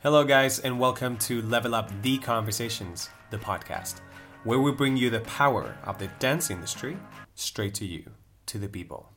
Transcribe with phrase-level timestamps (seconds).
[0.00, 3.96] Hello, guys, and welcome to Level Up the Conversations, the podcast,
[4.44, 6.96] where we bring you the power of the dance industry
[7.34, 8.04] straight to you,
[8.46, 9.10] to the people.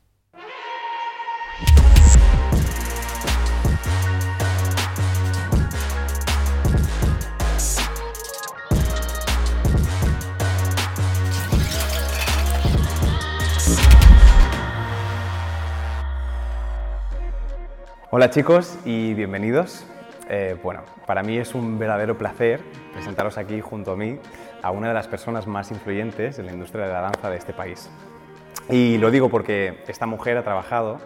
[18.10, 19.84] Hola chicos y bienvenidos.
[20.28, 22.60] Eh, bueno, para mí es un verdadero placer
[22.92, 24.18] presentaros aquí junto a mí
[24.62, 27.52] a una de las personas más influyentes en la industria de la danza de este
[27.52, 27.90] país.
[28.70, 30.98] Y lo digo porque esta mujer ha trabajado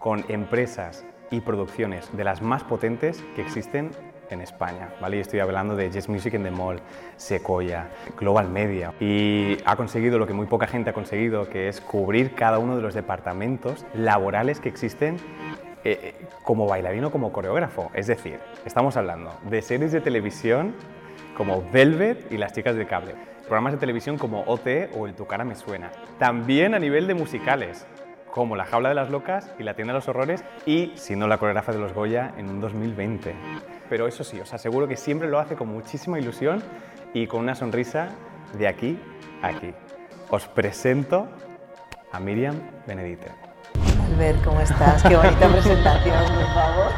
[0.00, 3.90] con empresas y producciones de las más potentes que existen
[4.30, 5.18] en España, ¿vale?
[5.18, 6.80] Y estoy hablando de Jazz Music in the Mall,
[7.16, 11.80] Sequoia, Global Media y ha conseguido lo que muy poca gente ha conseguido, que es
[11.80, 15.18] cubrir cada uno de los departamentos laborales que existen
[15.92, 17.90] eh, como bailarino, como coreógrafo.
[17.94, 20.74] Es decir, estamos hablando de series de televisión
[21.36, 25.26] como Velvet y Las chicas del cable, programas de televisión como OT o El Tu
[25.26, 25.92] cara me suena.
[26.18, 27.86] También a nivel de musicales,
[28.30, 31.28] como La jaula de las locas y La tienda de los horrores y, si no,
[31.28, 33.34] la coreógrafa de los Goya en un 2020.
[33.88, 36.62] Pero eso sí, os aseguro que siempre lo hace con muchísima ilusión
[37.14, 38.08] y con una sonrisa
[38.58, 38.98] de aquí
[39.42, 39.72] a aquí.
[40.30, 41.28] Os presento
[42.10, 43.45] a Miriam Benedite.
[44.44, 45.02] ¿Cómo estás?
[45.02, 46.92] Qué bonita presentación, por favor.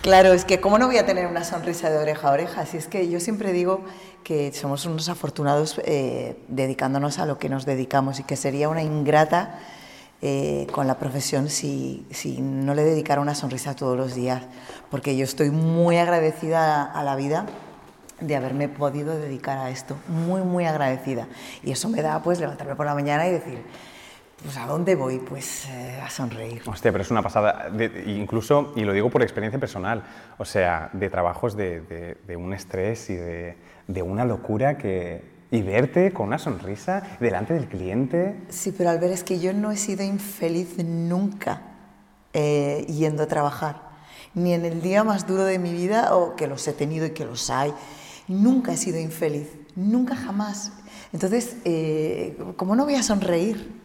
[0.00, 2.78] Claro, es que cómo no voy a tener una sonrisa de oreja a oreja, si
[2.78, 3.82] es que yo siempre digo
[4.24, 8.82] que somos unos afortunados eh, dedicándonos a lo que nos dedicamos y que sería una
[8.82, 9.58] ingrata
[10.22, 14.44] eh, con la profesión si, si, no le dedicara una sonrisa todos los días,
[14.90, 17.44] porque yo estoy muy agradecida a la vida
[18.20, 21.28] de haberme podido dedicar a esto, muy, muy agradecida.
[21.62, 23.62] Y eso me da pues levantarme por la mañana y decir,
[24.42, 25.18] pues ¿a dónde voy?
[25.18, 26.62] Pues eh, a sonreír.
[26.66, 30.02] Hostia, pero es una pasada, de, incluso, y lo digo por experiencia personal,
[30.38, 33.56] o sea, de trabajos de, de, de un estrés y de,
[34.02, 35.40] una locura que...
[35.52, 38.36] Y verte con una sonrisa delante del cliente.
[38.50, 41.62] Sí, pero al ver es que yo no he sido infeliz nunca
[42.32, 43.82] eh, yendo a trabajar,
[44.32, 47.10] ni en el día más duro de mi vida, o que los he tenido y
[47.10, 47.74] que los hay,
[48.28, 50.70] nunca he sido infeliz, nunca jamás.
[51.12, 53.79] Entonces, eh, ¿cómo no voy a sonreír?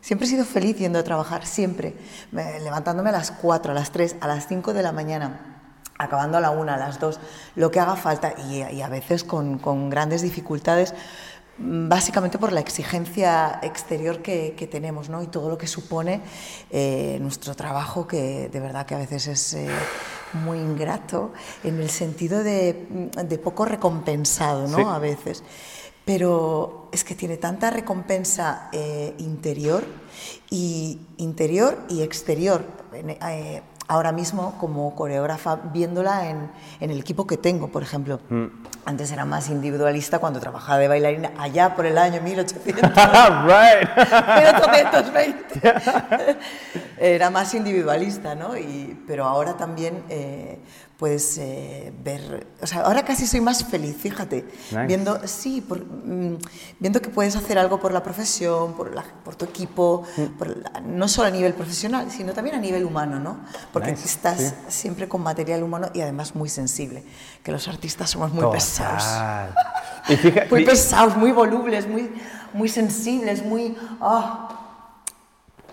[0.00, 1.94] Siempre he sido feliz yendo a trabajar, siempre.
[2.32, 5.60] levantándome a las 4, a las 3, a las 5 de la mañana,
[5.98, 7.20] acabando a la 1, a las 2,
[7.56, 10.94] lo que haga falta y, y a veces con, con, grandes dificultades,
[11.58, 15.22] mm, básicamente por la exigencia exterior que, que tenemos ¿no?
[15.22, 16.22] y todo lo que supone
[16.70, 19.54] eh, nuestro trabajo, que de verdad que a veces es...
[19.54, 19.68] Eh,
[20.32, 21.32] muy ingrato
[21.64, 24.76] en el sentido de, de poco recompensado, ¿no?
[24.76, 24.84] Sí.
[24.86, 25.42] A veces
[26.10, 29.84] pero es que tiene tanta recompensa eh, interior
[30.50, 32.64] y interior y exterior.
[32.92, 36.50] Eh, ahora mismo como coreógrafa viéndola en,
[36.80, 38.18] en, el equipo que tengo, por ejemplo.
[38.28, 38.46] Mm.
[38.86, 42.82] Antes era más individualista cuando trabajaba de bailarina allá por el año 1800.
[43.46, 43.88] right.
[44.40, 45.60] 1820.
[46.98, 48.58] era más individualista, ¿no?
[48.58, 50.58] Y, pero ahora también eh,
[51.00, 54.86] puedes eh, ver, o sea, ahora casi soy más feliz, fíjate, Nice.
[54.86, 56.36] viendo, sí, por, mm,
[56.78, 60.22] viendo que puedes hacer algo por la profesión, por, la, por tu equipo, Mm.
[60.38, 63.38] por la- no solo a nivel profesional, sino también a nivel humano, ¿no?
[63.72, 64.52] Porque Nice, estás sí.
[64.68, 67.02] siempre con material humano y además muy sensible,
[67.42, 69.02] que los artistas somos muy pesados.
[69.02, 69.54] Total.
[70.10, 72.12] Y fíjate, Muy pesados, muy volubles, muy,
[72.52, 73.74] muy sensibles, muy...
[74.02, 74.49] ah,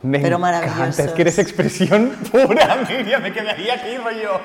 [0.07, 0.99] Me Pero encanta, maravillosos.
[0.99, 3.21] Es que eres expresión pura, Miriam.
[3.21, 4.39] Me quedaría aquí, rollo.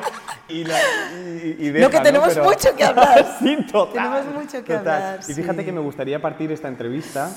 [0.49, 0.77] Y, la,
[1.15, 3.37] y, y No, que deja, tenemos Pero- mucho que hablar.
[3.39, 3.93] sí, total.
[4.23, 5.03] Tenemos mucho que total.
[5.03, 5.65] hablar, Y fíjate sí.
[5.65, 7.31] que me gustaría partir esta entrevista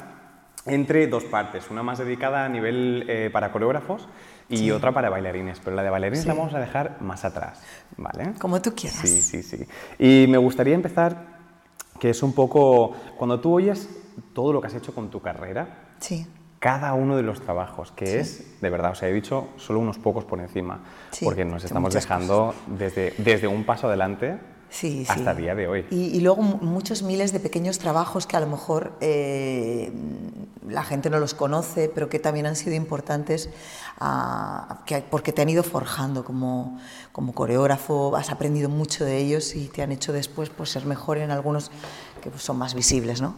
[0.65, 1.69] entre dos partes.
[1.69, 4.07] Una más dedicada a nivel eh, para coreógrafos
[4.49, 5.59] y otra para bailarines.
[5.59, 6.27] Pero la de bailarines Sí.
[6.27, 7.61] la vamos a dejar más atrás,
[7.97, 8.33] ¿vale?
[8.39, 8.99] Como tú quieras.
[8.99, 9.67] Sí, sí, sí.
[9.99, 11.17] Y me gustaría empezar,
[11.99, 13.87] que es un poco, cuando tú oyes
[14.33, 16.27] todo lo que has hecho con tu carrera, Sí.
[16.65, 20.25] Cada uno de los trabajos, que es, de verdad, os he dicho solo unos pocos
[20.25, 20.79] por encima,
[21.11, 24.39] Sí, porque nos estamos dejando desde, desde un paso adelante
[24.75, 25.11] Sí, sí.
[25.11, 25.85] hasta el día de hoy.
[25.89, 29.89] Y, y luego mu- muchos miles de pequeños trabajos que a lo mejor eh,
[30.67, 33.49] la gente no los conoce, pero que también han sido importantes
[33.99, 36.77] ah, que- porque te han ido forjando como,
[37.13, 41.19] como coreógrafo, has aprendido mucho de ellos y te han hecho después pues, ser mejor
[41.19, 41.71] en algunos
[42.21, 43.21] que pues, son más visibles.
[43.21, 43.35] ¿no?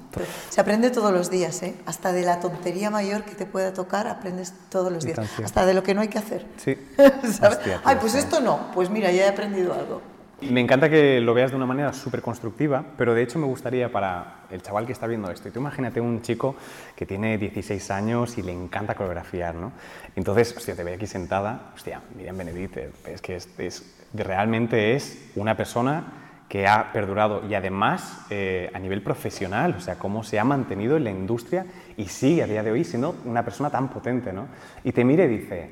[0.50, 1.76] Se aprende todos los días, ¿eh?
[1.86, 5.74] hasta de la tontería mayor que te pueda tocar, aprendes todos los días, hasta de
[5.76, 6.48] lo que no hay que hacer.
[6.58, 6.76] Sí.
[6.98, 7.58] ¿Sabes?
[7.60, 8.18] Hostia, Ay, pues sí.
[8.20, 10.02] esto no, pues mira, ya he aprendido algo.
[10.40, 13.92] Me encanta que lo veas de una manera súper constructiva, pero de hecho me gustaría
[13.92, 16.56] para el chaval que está viendo esto, y tú imagínate un chico
[16.96, 19.72] que tiene 16 años y le encanta coreografiar, ¿no?
[20.16, 25.58] Entonces, hostia, te ve aquí sentada, hostia, Miriam Benedite, es que es, realmente es una
[25.58, 26.06] persona
[26.48, 30.98] que ha perdurado y además eh, a nivel profesional, o sea, cómo se ha mantenido
[30.98, 31.66] en la industria
[31.98, 34.48] y sigue a día de hoy siendo una persona tan potente, ¿no?
[34.84, 35.72] Y te mire y dice,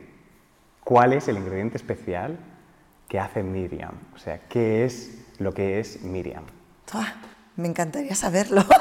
[0.84, 2.40] ¿cuál es el ingrediente especial
[3.08, 3.94] que hace Miriam?
[4.16, 6.44] O sea, ¿qué es lo que es Miriam?
[6.94, 7.14] Ah,
[7.56, 8.64] me encantaría saberlo.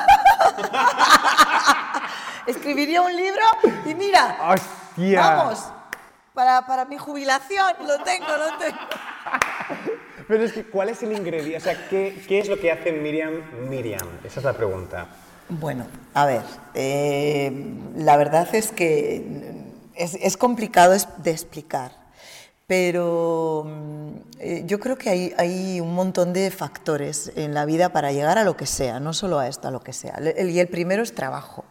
[2.47, 3.43] Escribiría un libro
[3.87, 5.21] y mira, ¡Hostia!
[5.21, 5.65] vamos,
[6.35, 8.79] para, para mi jubilación, lo tengo, lo tengo.
[10.29, 11.57] Pero es que, ¿cuál es el ingrediente?
[11.57, 13.33] O sea, ¿qué, qué es lo que hace Miriam
[13.69, 14.07] Miriam?
[14.25, 15.07] Esa es la pregunta.
[15.49, 16.43] Bueno, a ver,
[16.75, 17.53] eh,
[17.97, 19.63] la verdad es que
[19.95, 21.93] es, es complicado de explicar,
[22.67, 28.13] pero mm, eh, yo creo que hay, un montón de factores en la vida para
[28.13, 30.15] llegar a lo que sea, no solo a esto, a lo que sea.
[30.15, 31.65] El- y el primero es trabajo,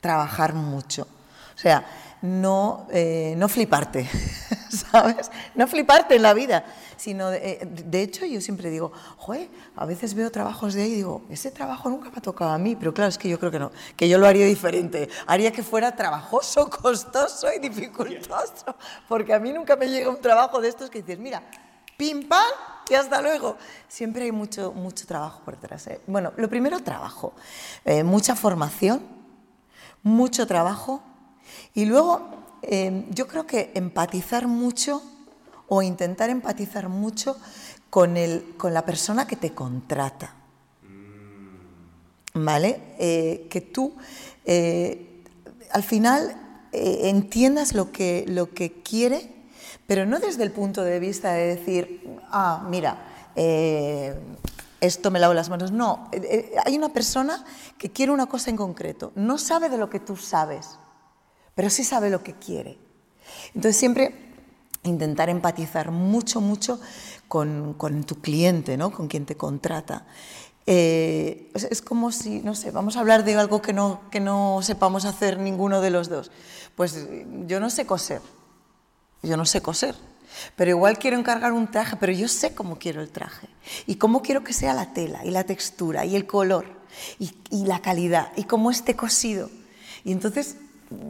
[0.00, 1.06] trabajar mucho.
[1.54, 1.84] O sea,
[2.24, 4.08] no, eh, no fliparte,
[4.70, 5.30] ¿sabes?
[5.54, 6.64] No fliparte en la vida,
[6.96, 10.94] sino, de, eh, hecho, yo siempre digo, joder, a veces veo trabajos de ahí y
[10.94, 13.50] digo, ese trabajo nunca me ha tocado a mí, pero claro, es que yo creo
[13.50, 18.74] que no, que yo lo haría diferente, haría que fuera trabajoso, costoso y dificultoso,
[19.06, 21.42] porque a mí nunca me llega un trabajo de estos que dices, mira,
[21.98, 22.40] pim pam
[22.88, 23.58] y hasta luego.
[23.86, 25.86] Siempre hay mucho, mucho trabajo por detrás.
[25.88, 26.00] ¿eh?
[26.06, 27.34] Bueno, lo primero, trabajo,
[28.02, 29.02] mucha formación,
[30.02, 31.02] mucho trabajo
[31.74, 32.22] y luego
[32.62, 35.02] eh, yo creo que empatizar mucho
[35.68, 37.36] o intentar empatizar mucho
[37.90, 40.34] con, el, con la persona que te contrata.
[42.34, 42.80] ¿Vale?
[42.98, 43.94] Eh, que tú
[44.44, 45.22] eh,
[45.70, 46.36] al final
[46.72, 49.30] eh, entiendas lo que, lo que quiere,
[49.86, 52.98] pero no desde el punto de vista de decir, ah, mira,
[54.80, 55.70] esto me lavo las manos.
[55.70, 56.10] No,
[56.64, 57.44] hay una persona
[57.78, 60.78] que quiere una cosa en concreto, no sabe de lo que tú sabes,
[61.54, 62.78] pero sí sabe lo que quiere.
[63.54, 64.14] Entonces siempre
[64.84, 66.80] intentar empatizar mucho, mucho
[67.28, 68.90] con, con tu cliente, ¿no?
[68.90, 70.06] con quien te contrata.
[70.66, 74.60] Eh, es, como si, no sé, vamos a hablar de algo que no, que no
[74.62, 76.30] sepamos hacer ninguno de los dos.
[76.74, 78.22] Pues eh, yo no sé coser,
[79.22, 79.94] yo no sé coser,
[80.56, 83.48] pero igual quiero encargar un traje, pero yo sé cómo quiero el traje
[83.86, 86.66] y cómo quiero que sea la tela y la textura y el color
[87.18, 89.50] y, y la calidad y cómo esté cosido.
[90.02, 90.56] Y entonces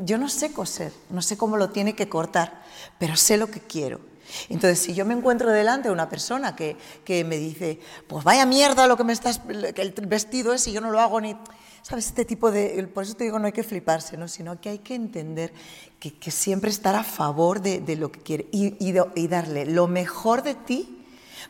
[0.04, 2.62] yo no sé coser, no sé cómo lo tiene que cortar,
[2.98, 4.00] pero sé lo que quiero.
[4.48, 8.46] Entonces, si yo me encuentro delante de una persona que, que me dice, pues vaya
[8.46, 9.40] mierda lo que me estás,
[9.74, 11.36] que el vestido es y yo no lo hago ni...
[11.82, 12.06] ¿Sabes?
[12.06, 12.88] Este tipo de...
[12.94, 14.26] Por eso te digo, no hay que fliparse, ¿no?
[14.26, 15.52] sino que hay que entender
[16.00, 19.66] que, que siempre estar a favor de, de lo que quiere y, y, y darle
[19.66, 21.04] lo mejor de ti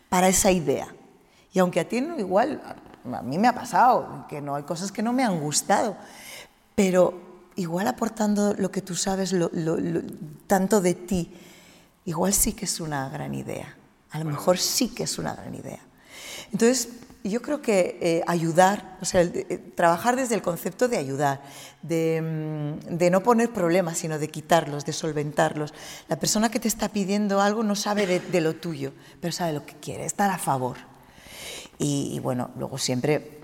[0.08, 0.92] para esa idea.
[1.52, 2.60] Y aunque a ti no, igual,
[3.12, 5.96] a mí me ha pasado, que no hay cosas que no me han gustado,
[6.74, 7.14] pero
[7.56, 10.02] igual aportando lo que tú sabes, lo- lo- lo-
[10.46, 11.30] tanto de ti,
[12.04, 13.76] igual sí que es una gran idea.
[14.10, 15.80] A lo mejor sí que es una gran idea.
[16.52, 16.88] Entonces,
[17.24, 21.42] yo creo que eh, ayudar, o sea, el eh, trabajar desde el concepto de ayudar,
[21.82, 22.20] de,
[22.86, 25.72] mm, de no poner problemas, sino de quitarlos, de solventarlos.
[26.08, 28.92] La persona que te está pidiendo algo no sabe de, de lo tuyo,
[29.22, 30.76] pero sabe lo que quiere, estar a favor.
[31.78, 33.40] Y, y bueno, luego siempre,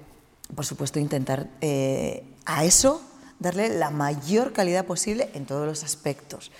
[0.54, 3.00] por supuesto, intentar eh, a eso
[3.40, 6.52] darle la mayor calidad posible en todos los aspectos,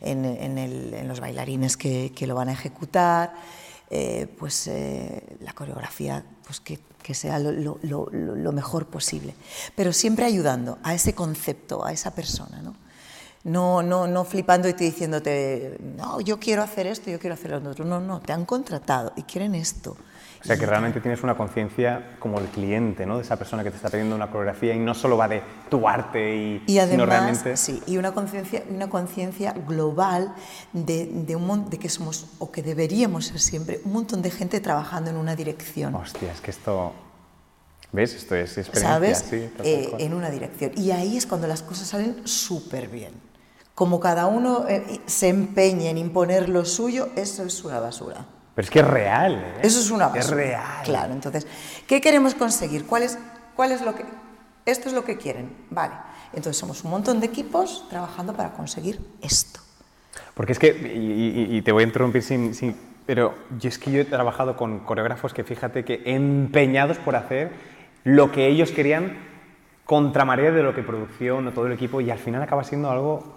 [0.00, 3.34] en, los bailarines que, lo van a ejecutar,
[3.90, 6.78] eh, pues eh, la coreografía, pues que,
[7.14, 9.34] sea lo mejor posible,
[9.76, 12.74] pero siempre ayudando a ese concepto, a esa persona, ¿no?
[13.46, 17.52] No, no, no flipando y te diciéndote, no, yo quiero hacer esto, yo quiero hacer
[17.52, 17.84] lo otro.
[17.84, 19.96] No, no, te han contratado y quieren esto.
[20.46, 23.16] O sea, que realmente tienes una conciencia como el cliente, ¿no?
[23.16, 25.88] De esa persona que te está pidiendo una coreografía y no solo va de tu
[25.88, 27.56] arte y, Y sino además, realmente...
[27.56, 30.32] sí, y una conciencia, una conciencia global
[30.72, 34.60] de, de, un de que somos, o que deberíamos ser siempre, un montón de gente
[34.60, 35.94] trabajando en una dirección.
[35.96, 36.92] Hostia, es que esto...
[37.90, 38.14] ¿Ves?
[38.14, 39.24] Esto es experiencia, ¿sabes?
[39.28, 40.70] sí, Eh, en una dirección.
[40.76, 43.14] Y ahí es cuando las cosas salen súper bien.
[43.74, 48.26] Como cada uno eh, se empeña en imponer lo suyo, eso es una basura.
[48.56, 49.60] Pero es que es real, ¿eh?
[49.62, 50.20] Eso es una basura.
[50.24, 50.82] Es real.
[50.84, 51.46] Claro, entonces,
[51.86, 52.86] ¿qué queremos conseguir?
[52.86, 53.18] ¿Cuál es,
[53.54, 54.04] cuál es lo que...
[54.64, 55.94] Esto es lo que quieren, vale.
[56.32, 59.60] Entonces somos un montón de equipos trabajando para conseguir esto.
[60.34, 62.74] Porque es que, y, y- y te voy a interrumpir sin, sin-
[63.06, 67.52] Pero yo es que yo he trabajado con coreógrafos que fíjate que empeñados por hacer
[68.04, 69.18] lo que ellos querían
[69.84, 72.90] contra marea de lo que producción o todo el equipo y al final acaba siendo
[72.90, 73.35] algo...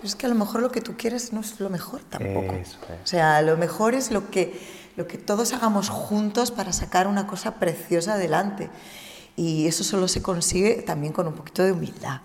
[0.00, 2.54] Pero es que a lo mejor lo que tú quieres no es lo mejor tampoco.
[2.54, 3.04] Eso es.
[3.04, 4.58] O sea, lo mejor es lo que,
[4.96, 8.70] lo que todos hagamos juntos para sacar una cosa preciosa adelante.
[9.36, 12.22] Y eso solo se consigue también con un poquito de humildad,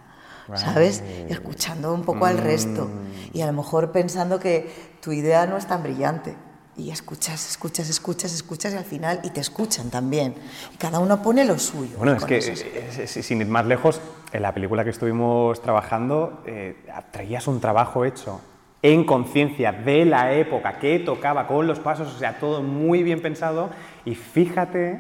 [0.56, 1.04] ¿sabes?
[1.28, 2.90] Escuchando un poco al resto.
[3.34, 6.38] Y a lo mejor pensando que tu idea no es tan brillante.
[6.78, 10.36] y escuchas, escuchas, escuchas, escuchas y al final, y te escuchan también.
[10.74, 11.98] Y cada uno pone lo suyo.
[11.98, 14.02] Bueno, es que sin ir más lejos,
[14.36, 16.76] en la película que estuvimos trabajando, eh,
[17.12, 18.42] traías un trabajo hecho
[18.82, 23.22] en conciencia de la época que tocaba con los pasos, o sea, todo muy bien
[23.22, 23.70] pensado.
[24.04, 25.00] Y fíjate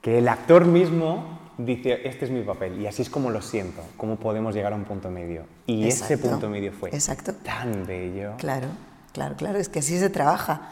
[0.00, 3.82] que el actor mismo dice, este es mi papel y así es como lo siento,
[3.96, 5.42] cómo podemos llegar a un punto medio.
[5.66, 7.34] Y ese punto medio fue exacto.
[7.34, 8.32] tan bello.
[8.38, 8.68] Claro,
[9.12, 10.70] claro, claro, es que así se trabaja.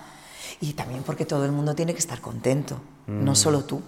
[0.61, 3.25] Y también porque todo el mundo tiene que estar contento, Mm.
[3.25, 3.83] no solo tú.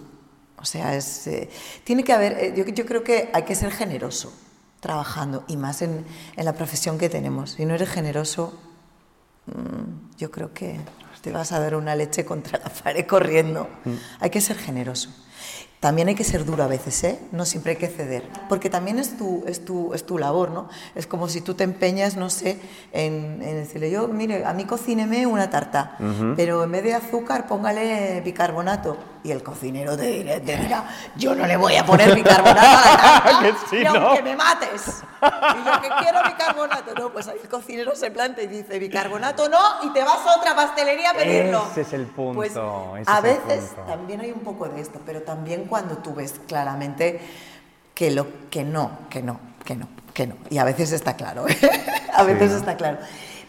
[0.57, 1.49] O sea, es, eh,
[1.83, 4.33] tiene que haber, eh, yo, yo creo que hay que ser generoso
[4.79, 7.51] trabajando y más en, en la profesión que tenemos.
[7.51, 8.57] Si no eres generoso,
[9.47, 10.79] mm, yo creo que
[11.21, 13.67] te vas a dar una leche contra la pared corriendo.
[13.83, 13.93] Mm.
[14.19, 15.09] Hay que ser generoso.
[15.79, 17.19] También hay que ser duro a veces, ¿eh?
[17.31, 20.67] No siempre hay que ceder, porque también es tu, es tu, es tu labor, ¿no?
[20.95, 22.59] Es como si tú te empeñas, no sé,
[22.91, 25.95] en, en decirle, yo, mire, a mí cocíneme una tarta,
[26.35, 28.97] pero en vez de azúcar póngale bicarbonato.
[29.25, 32.61] Y el cocinero te, dirá- te dirá, yo no le voy a poner bicarbonato a
[32.85, 33.95] la tarta, Que sí, y ¿no?
[33.95, 35.01] aunque me mates.
[35.23, 39.49] Y yo que quiero bicarbonato, no, pues ahí el cocinero se planta y dice, bicarbonato
[39.49, 41.65] no, y te vas a otra pastelería a pedirlo.
[41.71, 43.81] Ese es el punto, Pues a veces punto.
[43.91, 47.19] también hay un poco de esto, pero también cuando tú ves claramente
[47.93, 50.35] que, lo, que no, que no, que no, que no.
[50.49, 51.57] Y a veces está claro, ¿eh?
[52.13, 52.97] a veces está claro.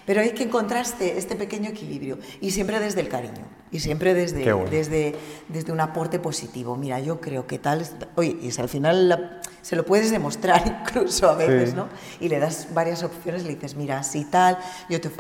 [0.05, 4.53] Pero hay que encontrar este, pequeño equilibrio y siempre desde el cariño y siempre desde,
[4.53, 4.71] bueno.
[4.71, 5.17] desde,
[5.49, 6.77] desde un aporte positivo.
[6.77, 7.85] Mira, yo creo que tal...
[8.15, 11.77] Oye, y si al final la- se lo puedes demostrar incluso a veces, Sí.
[11.77, 11.89] ¿no?
[12.21, 14.57] Y le das varias opciones, le dices, mira, así tal,
[14.89, 15.11] yo te...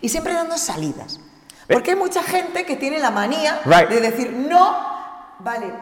[0.00, 1.18] Y siempre dando salidas.
[1.68, 3.88] Porque hay mucha gente que tiene la manía Right.
[3.88, 4.76] de decir, no,
[5.40, 5.72] vale,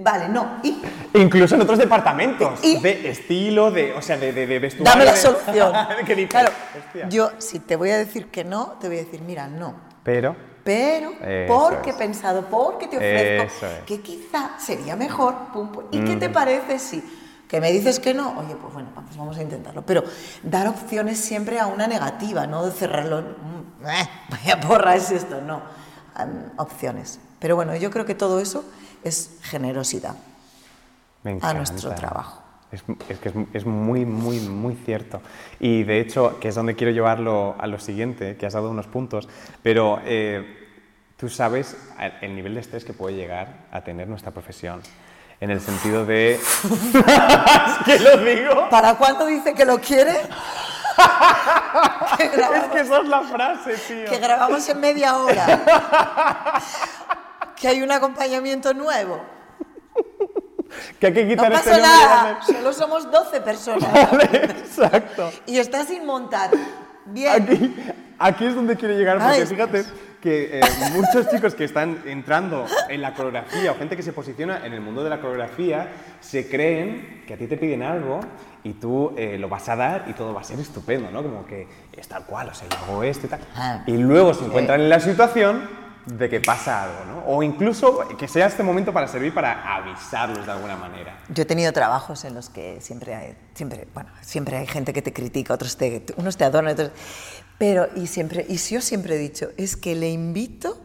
[0.00, 0.80] vale, no, y
[1.14, 4.90] Incluso en otros departamentos, Y- de estilo, de, o sea, de, de, de vestuario.
[4.92, 5.72] dame la solución.
[6.28, 6.50] claro,
[6.86, 7.08] "Hostia".
[7.08, 9.74] yo si te voy a decir que no, te voy a decir, mira, no.
[10.02, 11.96] Pero, Pero, Eso porque es.
[11.96, 13.84] he pensado, porque te ofrezco, es.
[13.86, 15.34] que quizá sería mejor.
[15.52, 15.84] pum, pum.
[15.90, 17.02] ¿Y qué te parece si
[17.48, 18.38] que me dices que no?
[18.38, 19.82] Oye, pues bueno, pues vamos a intentarlo.
[19.84, 20.02] Pero
[20.42, 23.20] dar opciones siempre a una negativa, no de cerrarlo.
[23.20, 25.60] mm, eh, vaya porra es esto, no.
[26.56, 27.20] Opciones.
[27.38, 28.64] Pero bueno, yo creo que todo eso
[29.04, 30.16] es generosidad.
[31.40, 32.42] a nuestro trabajo.
[32.72, 35.20] Es, es que es, es muy, muy, muy cierto.
[35.60, 38.86] Y de hecho, que es donde quiero llevarlo a lo siguiente, que has dado unos
[38.86, 39.28] puntos,
[39.62, 40.64] pero eh,
[41.16, 41.76] tú sabes
[42.20, 44.80] el nivel de estrés que puede llegar a tener nuestra profesión.
[45.40, 46.34] En el sentido de...
[46.34, 48.68] es que lo digo.
[48.70, 50.12] ¿Para cuándo dice que lo quiere?
[52.18, 54.08] Es que esa es la frase, tío.
[54.08, 56.60] que grabamos en media hora.
[57.64, 59.22] Que hay un acompañamiento nuevo.
[60.98, 63.92] Que hay que No quitar este pasa nombre de nada, solo somos 12 personas.
[64.10, 65.30] Vale, exacto.
[65.46, 66.50] Y está sin montar.
[67.06, 67.30] Bien.
[67.30, 67.76] Aquí,
[68.18, 69.46] aquí es donde quiero llegar, porque Ay.
[69.46, 69.84] fíjate
[70.20, 70.62] que eh,
[70.94, 74.80] muchos chicos que están entrando en la coreografía o gente que se posiciona en el
[74.80, 78.18] mundo de la coreografía se creen que a ti te piden algo
[78.64, 81.22] y tú eh, lo vas a dar y todo va a ser estupendo, ¿no?
[81.22, 83.40] Como que es tal cual, o sea, yo hago esto y tal.
[83.54, 83.84] Ah.
[83.86, 87.24] Y luego se encuentran en la situación de que pasa algo, ¿no?
[87.26, 91.18] O incluso que sea este momento para servir para avisarlos de alguna manera.
[91.28, 95.00] Yo he tenido trabajos en los que siempre hay, siempre, bueno, siempre hay gente que
[95.02, 96.90] te critica, otros te, unos te adoran, otros...
[97.56, 100.78] Pero, y siempre, y yo siempre he dicho, es que le invito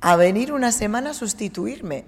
[0.00, 2.04] a venir una semana a sustituirme.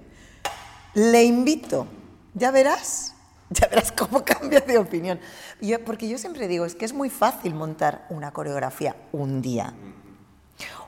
[0.95, 1.87] Le invito.
[2.35, 3.15] Ya verás,
[3.51, 5.19] ya verás cómo cambia de opinión.
[5.61, 9.73] Yo- porque yo siempre digo, es que es muy fácil montar una coreografía un día.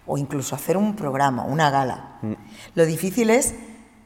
[0.07, 2.19] O incluso hacer un programa, una gala.
[2.75, 3.55] Lo difícil es,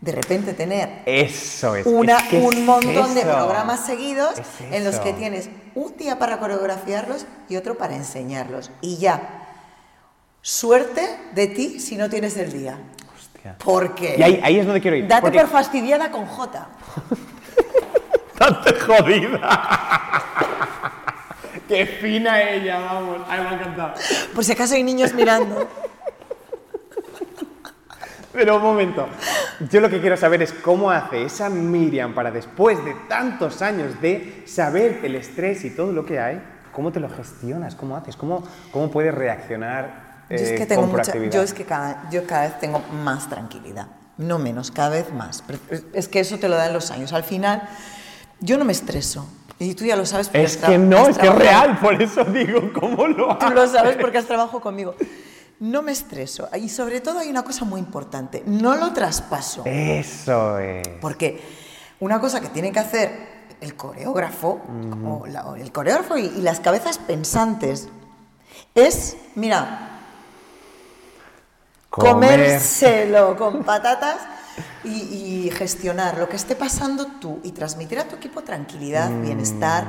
[0.01, 1.85] de repente, tener Eso es.
[1.87, 4.35] una- es que es un montón de programas seguidos
[4.71, 8.71] en los que tienes un día para coreografiarlos y otro para enseñarlos.
[8.81, 9.47] Y ya.
[10.41, 11.03] Suerte
[11.35, 12.79] de ti si no tienes el día.
[13.17, 13.57] Hostia.
[13.65, 14.15] Porque.
[14.19, 15.09] Y ahí, ahí es donde quiero ir.
[15.09, 16.69] Date porque- por fastidiada con J.
[18.39, 20.23] Date jodida.
[21.69, 23.19] Qué fina ella, vamos.
[23.29, 23.95] Ay, me ha encantado.
[24.35, 25.69] Por si acaso hay niños mirando.
[28.33, 29.07] Pero un momento.
[29.71, 34.01] Yo lo que quiero saber es cómo hace esa Miriam para después de tantos años
[34.01, 36.41] de saber el estrés y todo lo que hay,
[36.73, 37.75] ¿cómo te lo gestionas?
[37.75, 38.17] ¿Cómo haces?
[38.17, 42.09] ¿Cómo, cómo puedes reaccionar Yo es eh, que tengo con mucha, yo es que cada,
[42.11, 45.43] yo cada vez tengo más tranquilidad, no menos, cada vez más.
[45.93, 47.13] Es que eso te lo dan los años.
[47.13, 47.69] Al final,
[48.41, 49.29] yo no me estreso.
[49.61, 50.29] Y tú ya lo sabes.
[50.29, 53.29] porque Es has que no, has es que es real, por eso digo, ¿cómo lo
[53.39, 53.55] Tú haces?
[53.55, 54.95] lo sabes porque has trabajado conmigo.
[55.61, 56.49] No me estreso.
[56.55, 58.43] Y sobre todo hay una cosa muy importante.
[58.47, 59.63] No lo traspaso.
[59.67, 60.87] Eso es.
[61.01, 61.41] Porque
[61.99, 64.61] una cosa que tiene que hacer el coreógrafo,
[65.05, 67.89] o la- el coreógrafo y, y las cabezas pensantes,
[68.77, 69.99] es, mira,
[71.91, 74.19] comérselo con patatas
[74.85, 79.23] y, gestionar lo que esté pasando tú y transmitir a tu equipo tranquilidad, Mm.
[79.23, 79.87] bienestar,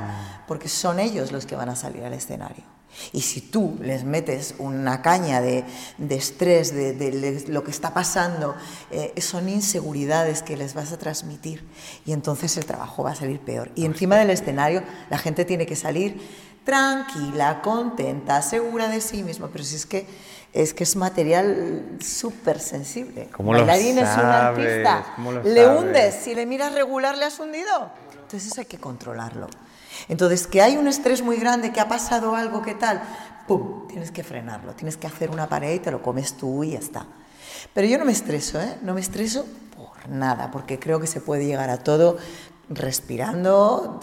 [0.48, 2.64] porque son ellos los que van a salir al escenario.
[3.12, 5.64] Y si tú les metes una caña de,
[5.98, 8.56] de estrés, de, lo que está pasando,
[8.90, 11.64] eh, son inseguridades que les vas a transmitir
[12.04, 13.70] y entonces el trabajo va a salir peor.
[13.74, 16.20] Y encima del escenario la gente tiene que salir
[16.64, 20.06] tranquila, contenta, segura de sí misma, pero si es que
[20.52, 23.28] es que es material súper sensible.
[23.36, 24.66] ¿Cómo lo Bailarín es un sabes?
[24.66, 25.12] artista.
[25.14, 25.80] ¿Cómo lo Le sabes?
[25.80, 27.92] hundes, si le miras regular le has hundido.
[28.14, 29.46] Entonces eso hay que controlarlo.
[30.08, 33.00] Entonces, que hay un estrés muy grande, que ha pasado algo, que tal,
[33.46, 33.86] ¡pum!
[33.86, 36.78] Tienes que frenarlo, tienes que hacer una pared y te lo comes tú y ya
[36.80, 37.06] está.
[37.74, 38.76] Pero yo no me estreso, ¿eh?
[38.82, 42.16] No me estreso por nada, porque creo que se puede llegar a todo
[42.68, 44.00] respirando,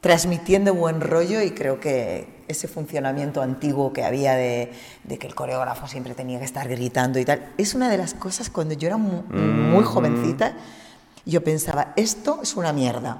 [0.00, 4.72] transmitiendo buen rollo y creo que ese funcionamiento antiguo que había de,
[5.04, 8.14] de que el coreógrafo siempre tenía que estar gritando y tal, es una de las
[8.14, 10.52] cosas cuando yo era mu- muy, jovencita,
[11.26, 13.18] yo pensaba, esto es una mierda.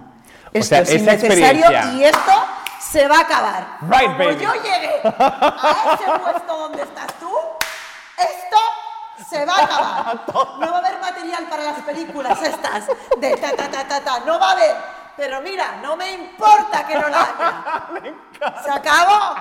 [0.53, 1.67] Esto sea, es esa innecesario
[1.99, 2.33] y esto
[2.81, 3.79] se va a acabar.
[3.83, 4.43] Right, Como baby.
[4.43, 7.31] yo llegué a ese puesto donde estás tú,
[8.17, 8.57] esto
[9.29, 10.25] se va a acabar.
[10.59, 12.87] No va a haber material para las películas estas
[13.21, 14.98] de ta ta ta ta ta, no va a haber.
[15.19, 18.63] Pero mira, no me importa que no la haya.
[18.65, 19.35] Se acabó.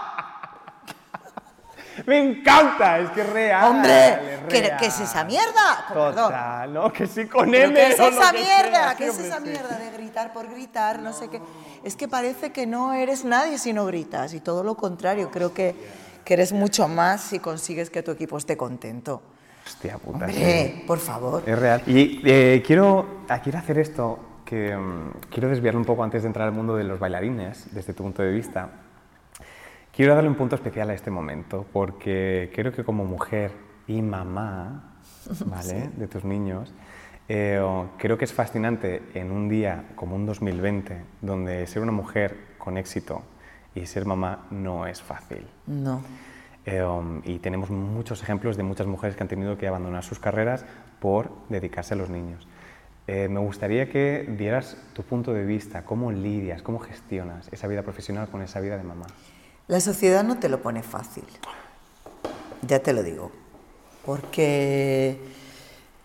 [2.07, 3.71] Me encanta, es que es real.
[3.71, 4.79] Hombre, es ¿qué, real.
[4.79, 5.85] qué es esa mierda?
[5.87, 6.25] Con perdón.
[6.25, 7.73] Total, no, que sí con ¿Pero M.
[7.75, 8.95] ¿Qué es esa mierda?
[8.95, 9.43] ¿Qué es esa sí.
[9.43, 10.99] mierda de gritar por gritar?
[10.99, 11.41] No sé qué.
[11.83, 15.29] Es que parece que no eres nadie si no gritas y todo lo contrario.
[15.29, 15.75] Creo que,
[16.25, 19.21] que eres mucho más si consigues que tu equipo esté contento.
[19.65, 20.27] Hostia puta.
[20.27, 20.33] sí.
[20.33, 21.43] Hombre, por favor.
[21.45, 21.83] Es real.
[21.85, 26.27] Y eh, quiero, ah, quiero hacer esto, que mm, quiero desviarlo un poco antes de
[26.27, 28.69] entrar al mundo de los bailarines, desde tu punto de vista.
[29.91, 33.51] Quiero darle un punto especial a este momento, porque creo que como mujer
[33.87, 34.99] y mamá,
[35.45, 35.89] ¿vale?
[35.95, 36.73] De tus niños,
[37.27, 37.61] eh,
[37.97, 42.77] creo que es fascinante en un día como un 2020, donde ser una mujer con
[42.77, 43.23] éxito
[43.75, 45.45] y ser mamá no es fácil.
[45.65, 46.01] No.
[46.65, 50.19] Eh, um, y tenemos muchos ejemplos de muchas mujeres que han tenido que abandonar sus
[50.19, 50.65] carreras
[50.99, 52.47] por dedicarse a los niños.
[53.07, 57.81] Eh, me gustaría que dieras tu punto de vista, cómo lidias, cómo gestionas esa vida
[57.81, 59.05] profesional con esa vida de mamá.
[59.67, 61.23] La sociedad no te lo pone fácil.
[62.67, 63.31] Ya te lo digo.
[64.05, 65.19] Porque,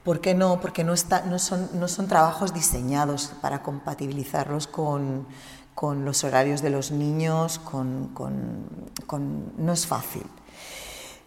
[0.04, 0.94] porque no, porque no,
[1.28, 5.26] no, son, no son trabajos diseñados para compatibilizarlos con,
[5.74, 10.24] con los horarios de los niños, con, con- no es fácil.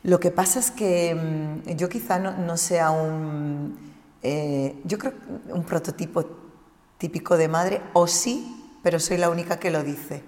[0.04, 1.16] Lo que pasa es que
[1.66, 3.95] mm, yo quizá no sea un,
[4.28, 6.26] eh, yo creo que un prototipo
[6.98, 10.24] típico de madre, o sí, pero soy la única que lo dice.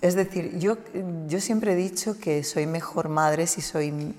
[0.00, 0.78] Es decir, yo,
[1.26, 4.14] yo siempre he dicho que soy mejor madre si soy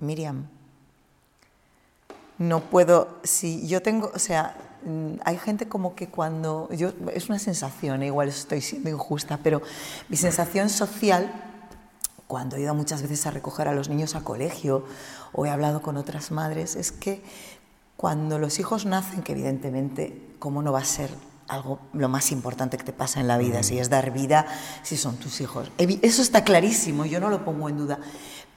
[0.00, 0.48] Miriam.
[2.38, 7.28] No puedo, si yo tengo, o sea, mm, hay gente como que cuando, yo, es
[7.28, 9.62] una sensación, eh, igual estoy siendo injusta, pero
[10.08, 11.30] mi sensación social,
[12.26, 14.84] cuando he ido muchas veces a recoger a los niños al colegio
[15.32, 17.22] o he hablado con otras madres, es que
[17.98, 21.10] cuando los hijos nacen, que evidentemente, ¿cómo no va a ser
[21.48, 23.64] algo lo más importante que te pasa en la vida?
[23.64, 24.46] Si es dar vida,
[24.84, 25.72] si son tus hijos.
[25.78, 27.98] Eso está clarísimo, yo no lo pongo en duda.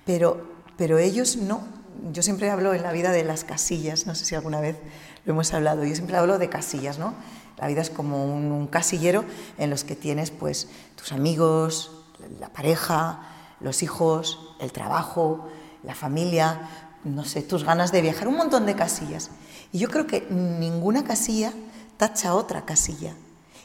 [0.06, 0.46] Pero,
[0.78, 1.64] pero ellos no.
[2.12, 4.78] Yo siempre hablo en la vida de las casillas, no sé si alguna vez
[5.26, 7.16] lo hemos hablado, yo siempre hablo de casillas, ¿no?
[7.58, 9.26] La vida es como un, un casillero
[9.58, 12.04] en los que tienes pues tus amigos,
[12.40, 13.22] la pareja,
[13.60, 15.50] los hijos, el trabajo,
[15.82, 19.30] la familia, no sé, tus ganas de viajar, un montón de casillas.
[19.72, 21.54] Y yo creo que ninguna casilla
[21.98, 23.14] tacha otra casilla.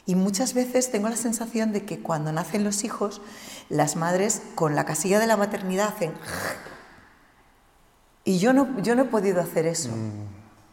[0.05, 3.21] Y muchas veces tengo la sensación de que cuando nacen los hijos,
[3.69, 6.13] las madres con la casilla de la maternidad hacen...
[8.23, 9.89] Y yo no, yo no he podido hacer eso.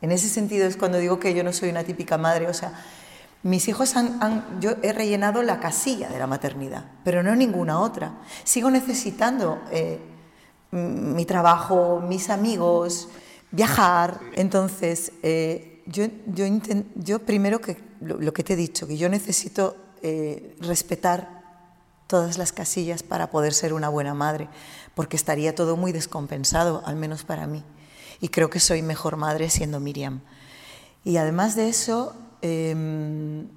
[0.00, 2.48] En ese sentido es cuando digo que yo no soy una típica madre.
[2.48, 2.72] O sea,
[3.42, 7.78] mis hijos han, han- yo he rellenado la casilla de la maternidad, pero no ninguna
[7.78, 8.12] otra.
[8.42, 10.00] Sigo necesitando eh,
[10.74, 13.08] mi trabajo, mis amigos,
[13.52, 14.20] viajar.
[14.34, 16.06] Entonces, eh, yo,
[16.96, 21.42] yo, primero que lo, lo que te he dicho, que yo necesito eh, respetar
[22.06, 24.48] todas las casillas para poder ser una buena madre,
[24.94, 27.64] porque estaría todo muy descompensado, al menos para mí.
[28.20, 30.20] Y creo que soy mejor madre siendo Miriam.
[31.04, 33.48] Y además de eso, em,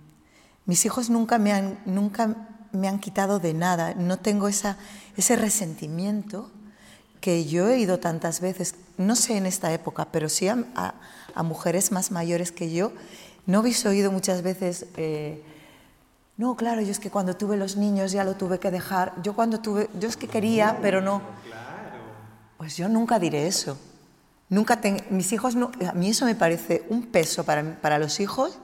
[0.66, 3.96] mis hijos nunca me han, nunca me han quitado de nada.
[3.96, 4.78] No tengo esa,
[5.16, 6.52] ese resentimiento
[7.22, 10.94] que yo he ido tantas veces, no sé en esta época, pero sí a, a-
[11.36, 12.92] a mujeres más mayores que yo.
[13.46, 15.42] ¿No habéis oído muchas veces, eh,
[16.38, 19.34] no, claro, yo es que cuando tuve los niños ya lo tuve que dejar, yo
[19.34, 21.22] cuando tuve, yo es que quería, pero no.
[22.58, 23.78] Pues yo nunca diré eso.
[24.50, 28.20] Nunca ten- mis hijos, no, a mí eso me parece un peso para, para los
[28.20, 28.58] hijos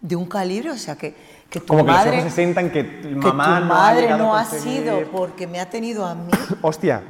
[0.00, 1.14] de un calibre, o sea, que,
[1.50, 3.60] que tu Como que madre, los hijos se sientan que que mamá tu no ha
[3.78, 6.32] madre no ha sido porque me ha tenido a mí.
[6.62, 7.02] Hostia,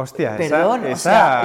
[0.00, 0.96] hostia, esa- Perdón, o esa-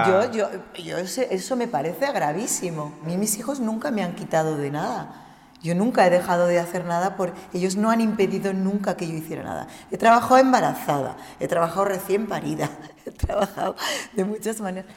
[0.05, 0.49] sea, yo, yo,
[0.83, 2.93] yo ese- eso me parece gravísimo.
[3.03, 5.21] A mí mis hijos nunca me han quitado de nada.
[5.61, 9.15] Yo nunca he dejado de hacer nada por ellos no han impedido nunca que yo
[9.15, 9.67] hiciera nada.
[9.89, 12.69] He trabajado embarazada, he trabajado recién parida,
[13.05, 13.75] he trabajado
[14.13, 14.91] de muchas maneras,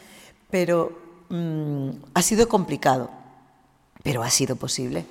[0.51, 0.93] pero
[1.31, 3.11] mm, ha sido complicado,
[4.03, 5.07] pero ha sido posible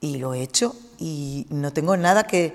[0.00, 2.54] y lo he hecho y no tengo nada que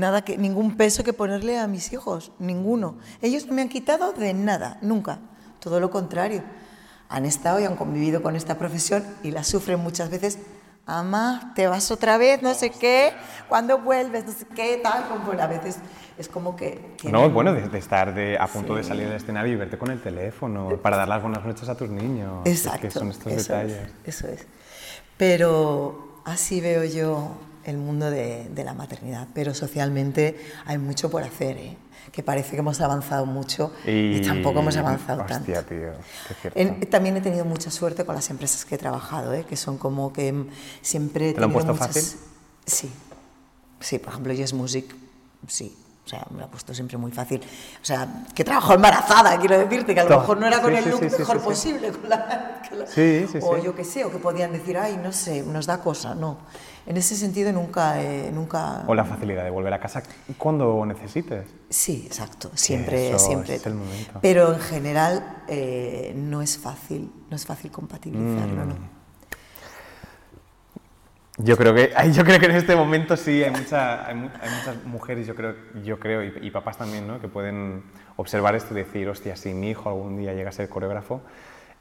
[0.00, 2.96] nada que ningún peso que ponerle a mis hijos, ninguno.
[3.22, 5.18] Ellos no me han quitado de nada, nunca.
[5.60, 6.42] Todo lo contrario.
[7.08, 10.38] Han estado y han convivido con esta profesión y la sufren muchas veces.
[10.86, 13.12] Ama, te vas otra vez, no sé qué,
[13.48, 15.76] cuando vuelves, no sé qué, tal, como a veces
[16.18, 16.94] es como que...
[16.96, 19.78] que No, bueno, de, de estar de, a punto de salir del escenario y verte
[19.78, 22.40] con el teléfono para dar las buenas noches a tus niños.
[22.44, 22.80] Es Exacto.
[22.80, 23.88] que son estos eso detalles.
[24.04, 24.46] Es, eso es.
[25.16, 29.28] Pero así veo yo el mundo de, de la maternidad.
[29.34, 31.76] Pero socialmente hay mucho por hacer, ¿eh?
[32.12, 35.68] que parece que hemos avanzado mucho y, tampoco hemos avanzado hostia, tanto.
[35.68, 35.92] tío,
[36.42, 36.50] qué.
[36.60, 39.44] En- también he tenido mucha suerte con las empresas que he trabajado, ¿eh?
[39.48, 40.46] que son como que
[40.82, 42.18] siempre he ¿Te lo han puesto muchas- fácil?
[42.66, 42.90] Sí,
[43.80, 44.92] sí, por ejemplo, Yes Music,
[45.46, 45.76] sí.
[46.04, 47.40] O sea, me lo ha puesto siempre muy fácil.
[47.80, 50.78] O sea, que trabajo embarazada, quiero decirte, que a lo mejor no era con sí,
[50.78, 51.92] el look sí, sí, mejor posible.
[51.92, 54.98] con la- con la- Sí, sí, o yo qué sé, o que podían decir, ay,
[55.00, 56.16] no sé, nos da cosa.
[56.16, 56.38] No.
[56.86, 58.02] En ese sentido nunca...
[58.02, 60.02] eh, nunca O la facilidad de volver a casa
[60.38, 61.46] cuando necesites.
[61.68, 63.54] Sí, exacto, siempre, Eso siempre.
[63.56, 64.18] es el momento.
[64.22, 68.68] Pero en general eh, no es fácil, no es fácil compatibilizarlo, Mm.
[68.68, 69.00] ¿no?
[71.38, 74.50] Yo creo que, yo creo que en este momento sí hay, mucha, hay, mu- hay
[74.58, 77.20] muchas mujeres, yo creo, yo creo y, y papás también, ¿no?
[77.20, 77.82] que pueden
[78.16, 81.22] observar esto y decir, hostia, si mi hijo algún día llega a ser coreógrafo,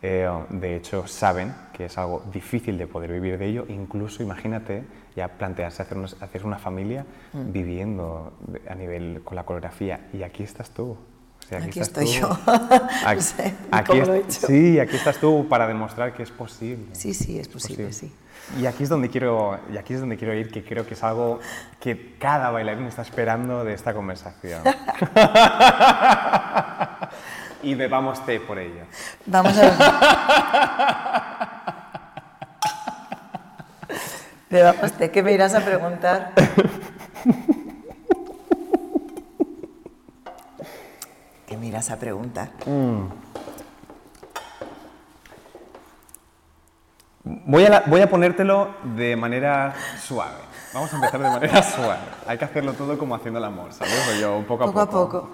[0.01, 4.83] eh, de hecho saben que es algo difícil de poder vivir de ello, incluso imagínate
[5.15, 7.51] ya plantearse hacer, unos- hacer una familia Mm.
[7.51, 8.33] viviendo
[8.69, 10.91] a nivel con la coreografía y aquí estás tú.
[10.91, 12.11] O sea, Aquí estás estoy tú.
[12.11, 12.29] yo.
[13.05, 14.47] Aquí, No sé aquí cómo lo he hecho.
[14.47, 16.85] Sí, aquí estás tú para demostrar que es posible.
[16.93, 18.13] Sí, sí, es posible, sí.
[18.59, 21.03] Y aquí es donde quiero, y aquí es donde quiero ir, que creo que es
[21.03, 21.39] algo
[21.79, 24.61] que cada bailarín está esperando de esta conversación.
[27.63, 28.83] y bebamos té por ello.
[29.29, 29.73] Vamos a ver.
[34.49, 36.31] Pero vamos, ¿de qué me irás a preguntar?
[41.47, 42.49] ¿Qué me irás a preguntar?
[47.23, 50.49] Voy a, la- voy a ponértelo de manera suave.
[50.73, 51.99] Vamos a empezar de manera suave.
[52.27, 53.93] Hay que hacerlo todo como haciendo el amor, ¿sabes?
[54.09, 55.17] O yo, poco a Poco poco.
[55.17, 55.31] a poco.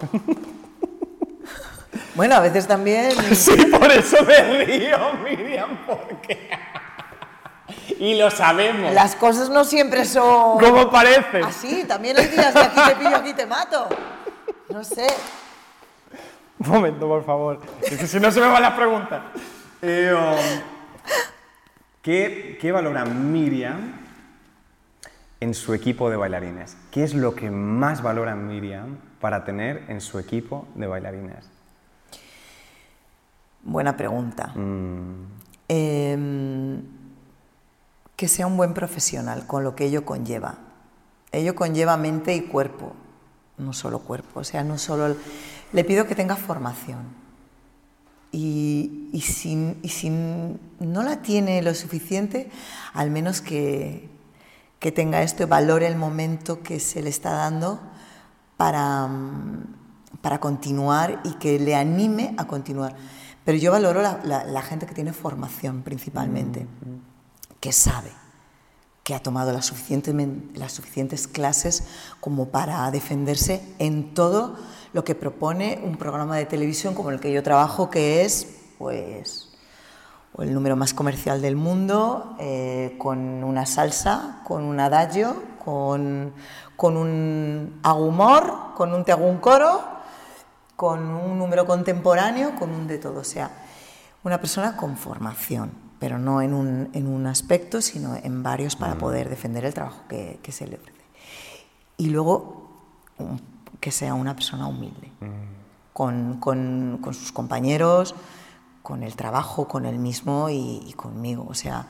[2.15, 3.11] Bueno, a veces también.
[3.35, 6.49] Sí, por eso me río, Miriam, porque...
[7.99, 8.93] y lo sabemos.
[8.93, 10.59] Las cosas no siempre son.
[10.59, 11.41] ¿Cómo parece?
[11.43, 13.89] Así, también hay días de aquí te pillo, aquí te mato.
[14.69, 15.07] No sé.
[16.59, 17.59] Un momento, por favor.
[17.81, 19.21] Es que si no se me van las preguntas.
[19.81, 20.61] Eh, um,
[22.01, 23.99] ¿qué, ¿Qué valora Miriam
[25.41, 26.77] en su equipo de bailarines?
[26.91, 31.54] ¿Qué es lo que más valora Miriam para tener en su equipo de bailarines?
[33.65, 34.53] Buena pregunta.
[34.55, 35.25] Mm,
[35.67, 36.83] Em,
[38.15, 40.59] que sea un buen profesional, con lo que ello conlleva.
[41.31, 42.93] Ello conlleva mente y cuerpo,
[43.57, 44.41] no solo cuerpo.
[44.41, 45.07] O sea, no solo.
[45.07, 45.17] el-
[45.73, 46.99] Le pido que tenga formación.
[48.31, 52.49] Y, y si, y si no la tiene lo suficiente,
[52.93, 54.07] al menos que,
[54.79, 57.79] que tenga esto y valore el momento que se le está dando
[58.57, 59.63] para, mm,
[60.21, 62.95] para continuar y que le anime a continuar.
[63.45, 66.67] Pero yo valoro la, la- la gente que tiene formación principalmente,
[67.59, 68.11] que sabe,
[69.03, 71.83] que ha tomado las, suficientes clases
[72.19, 74.55] como para defenderse en todo
[74.93, 78.47] lo que propone un programa de televisión como el que yo trabajo, que es
[78.79, 79.49] pues
[80.37, 86.33] o el número más comercial del mundo, eh, con una salsa, con un adagio, con,
[86.75, 89.81] con un agumor, con un te hago un coro,
[90.75, 93.19] con un número contemporáneo, con un de todo.
[93.19, 93.51] O sea,
[94.23, 98.95] una persona con formación, pero no en un, en un aspecto, sino en varios para
[98.95, 100.99] poder defender el trabajo que, que se le ofrece.
[101.97, 102.69] Y luego,
[103.79, 105.11] que sea una persona humilde,
[105.93, 108.15] con, con- con sus compañeros,
[108.81, 111.45] con el trabajo, con él mismo y, y conmigo.
[111.49, 111.87] O sea,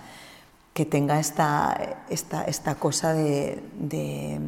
[0.73, 4.39] que tenga esta, esta, esta cosa de, de,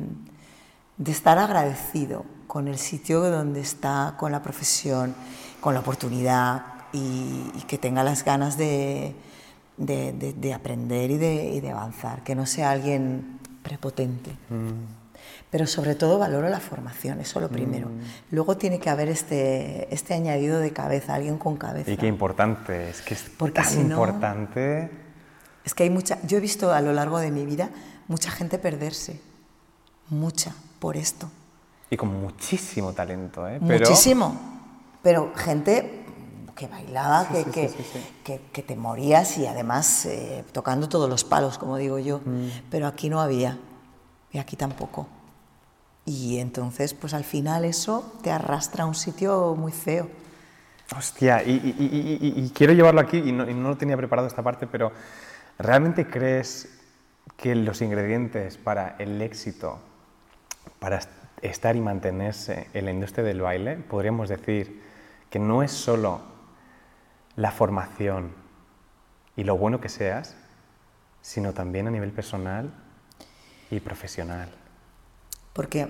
[0.98, 5.14] de estar agradecido con el sitio donde está, con la profesión,
[5.62, 9.14] con la oportunidad, y, y que tenga las ganas de,
[9.76, 14.32] de, de- de aprender y de, y de avanzar, que no sea alguien prepotente.
[15.52, 17.90] Pero sobre todo valoro la formación, eso lo primero.
[18.32, 21.92] Luego tiene que haber este, este añadido de cabeza, alguien con cabeza.
[21.92, 24.90] Y qué importante, es que es Porque tan si no- importante.
[25.66, 27.70] Es que hay mucha, yo he visto a lo largo de mi vida
[28.08, 29.20] mucha gente perderse,
[30.10, 31.30] mucha, por esto.
[31.90, 33.60] Y con muchísimo talento, ¿eh?
[33.66, 34.40] Pero- Muchísimo.
[35.02, 36.04] Pero gente
[36.56, 40.90] que bailaba, Sí, que, sí, que, sí, que- que te morías y además eh, tocando
[40.90, 42.20] todos los palos, como digo yo.
[42.26, 42.48] Mm.
[42.72, 43.58] Pero aquí no había.
[44.32, 45.08] Y aquí tampoco.
[46.06, 50.10] Y entonces, pues al final eso te arrastra a un sitio muy feo.
[50.98, 53.98] Hostia, y, y- y- y- y quiero llevarlo aquí, y no, y no lo tenía
[53.98, 54.92] preparado esta parte, pero
[55.60, 56.70] ¿realmente crees
[57.36, 59.80] que los ingredientes para el éxito,
[60.80, 61.00] para
[61.42, 64.82] estar y mantenerse en la industria del baile, podríamos decir
[65.30, 66.22] que no es solo
[67.36, 68.34] la formación
[69.36, 70.36] y lo bueno que seas,
[71.22, 72.74] sino también a nivel personal
[73.70, 74.50] y profesional?
[75.54, 75.88] Porque,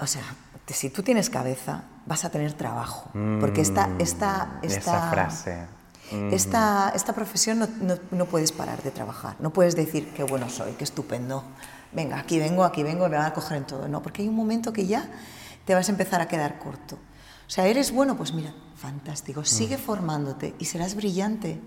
[0.00, 0.22] o sea,
[0.64, 3.10] te- si tú tienes cabeza, vas a tener trabajo.
[3.40, 5.66] Porque esta, esta, esta, Mm, Esa frase.
[6.12, 6.32] Mm.
[6.32, 9.36] Esta, esta profesión no, no- no puedes parar de trabajar.
[9.40, 11.44] No puedes decir qué bueno soy, qué estupendo.
[11.94, 13.88] Venga, aquí vengo, aquí vengo, me van a coger en todo.
[13.88, 15.08] No, porque hay un momento que ya
[15.64, 16.96] te vas a empezar a quedar corto.
[17.46, 19.44] O sea, eres bueno, pues mira, fantástico.
[19.44, 21.60] Sigue formándote y serás brillante.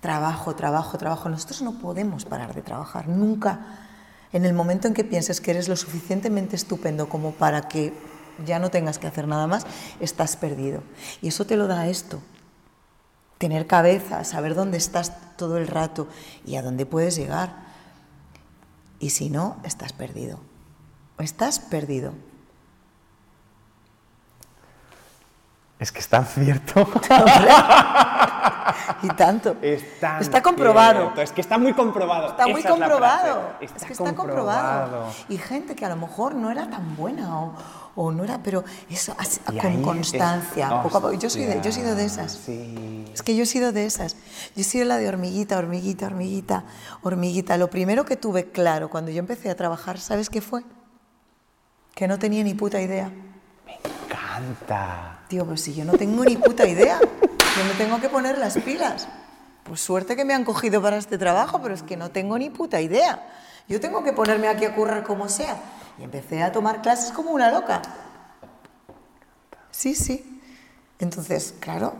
[0.00, 1.28] Trabajo, trabajo, trabajo.
[1.28, 3.60] Nosotros no podemos parar de trabajar, nunca.
[4.32, 7.94] En el momento en que pienses que eres lo suficientemente estupendo como para que
[8.44, 9.66] ya no tengas que hacer nada más,
[10.00, 10.82] estás perdido.
[11.22, 12.20] Y eso te lo da esto.
[13.38, 16.08] Tener cabeza, saber dónde estás todo el rato
[16.44, 17.65] y a dónde puedes llegar.
[19.06, 20.40] Y si no, estás perdido.
[21.20, 22.12] Estás perdido.
[25.78, 26.88] Es que es tan cierto.
[29.02, 29.56] Y tanto.
[29.62, 31.00] Es tan está comprobado.
[31.02, 32.28] cierto, Es que está muy comprobado.
[32.28, 33.40] Está muy Esa es comprobado.
[33.58, 33.64] frase.
[33.64, 34.80] es que está comprobado.
[34.82, 35.12] comprobado.
[35.28, 37.54] Y gente que a lo mejor no era tan buena o,
[37.94, 39.14] o no era, pero eso
[39.60, 41.12] con constancia, es- poco a poco.
[41.14, 42.32] Yo, soy de, yo he sido de esas.
[42.32, 43.04] Sí.
[43.12, 44.14] Es que yo he sido de esas.
[44.54, 46.64] Yo he sido la de hormiguita, hormiguita, hormiguita,
[47.02, 47.56] hormiguita.
[47.58, 50.64] Lo primero que tuve claro cuando yo empecé a trabajar, ¿sabes qué fue?
[51.94, 53.10] Que no tenía ni puta idea.
[54.08, 55.15] Canta.
[55.28, 58.56] Tío, pues si yo no tengo ni puta idea, yo me tengo que poner las
[58.58, 59.08] pilas.
[59.64, 62.50] Pues suerte que me han cogido para este trabajo, pero es que no tengo ni
[62.50, 63.26] puta idea.
[63.68, 65.56] Yo tengo que ponerme aquí a currar como sea.
[65.98, 67.82] Y empecé a tomar clases como una loca.
[69.72, 70.40] Sí, sí.
[71.00, 71.94] Entonces, claro,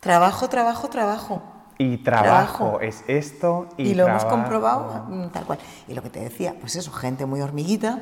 [0.00, 1.42] trabajo, trabajo, trabajo.
[1.78, 2.80] Y trabajo, Trabajo.
[2.80, 4.42] es esto y, Y, lo hemos trabajo.
[4.42, 5.58] comprobado mm, tal cual.
[5.88, 7.98] Y lo que te decía, pues eso, gente muy hormiguita,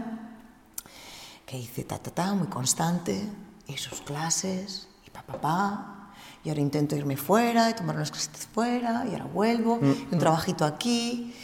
[1.46, 3.22] que dice ta, ta, ta, muy constante,
[3.66, 6.12] y sus clases, y pa, pa, pa.
[6.44, 10.14] Y ahora intento irme fuera, y tomar unas clases fuera, y ahora vuelvo, Mm, y
[10.14, 11.34] un trabajito aquí.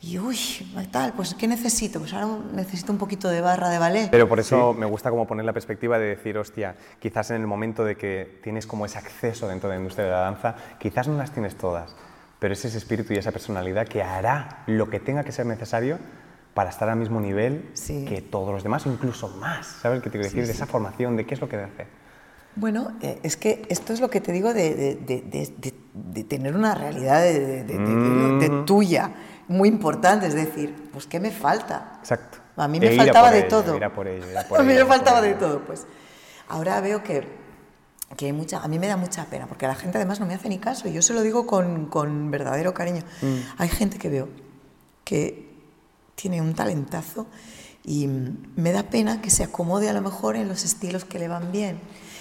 [0.00, 0.38] Y uy,
[0.92, 1.98] tal, pues ¿qué necesito?
[1.98, 4.10] Pues ahora necesito un poquito de barra de ballet.
[4.10, 7.48] Pero por eso me gusta como poner la perspectiva de decir, hostia, quizás en el
[7.48, 11.08] momento de que tienes como ese acceso dentro de la industria de la danza, quizás
[11.08, 11.96] no las tienes todas,
[12.38, 15.98] pero es ese espíritu y esa personalidad que hará lo que tenga que ser necesario
[16.58, 18.04] para estar al mismo nivel Sí.
[18.04, 19.64] que todos los demás, incluso más.
[19.80, 20.44] ¿Sabes qué te quiero decir?
[20.44, 21.86] de esa formación, de qué es lo que debe hacer.
[22.56, 25.74] Bueno, eh, es que esto es lo que te digo de, de- de- de- de-
[25.94, 29.12] de tener una realidad de tuya
[29.46, 30.26] muy importante.
[30.26, 31.98] Es decir, pues ¿qué me falta?
[32.00, 32.38] Exacto.
[32.56, 33.78] A mí me faltaba de todo.
[33.78, 35.86] a mí me faltaba de todo, pues.
[36.48, 37.24] Ahora veo que,
[38.16, 40.34] que hay mucha, a mí me da mucha pena, porque la gente además no me
[40.34, 43.02] hace ni caso, y yo se lo digo con, con verdadero cariño.
[43.22, 43.36] Mm.
[43.58, 44.28] Hay gente que veo
[45.04, 45.47] que
[46.20, 47.26] tiene un talentazo
[47.84, 51.28] y me da pena que se acomode a lo mejor en los estilos que le
[51.28, 51.78] van bien.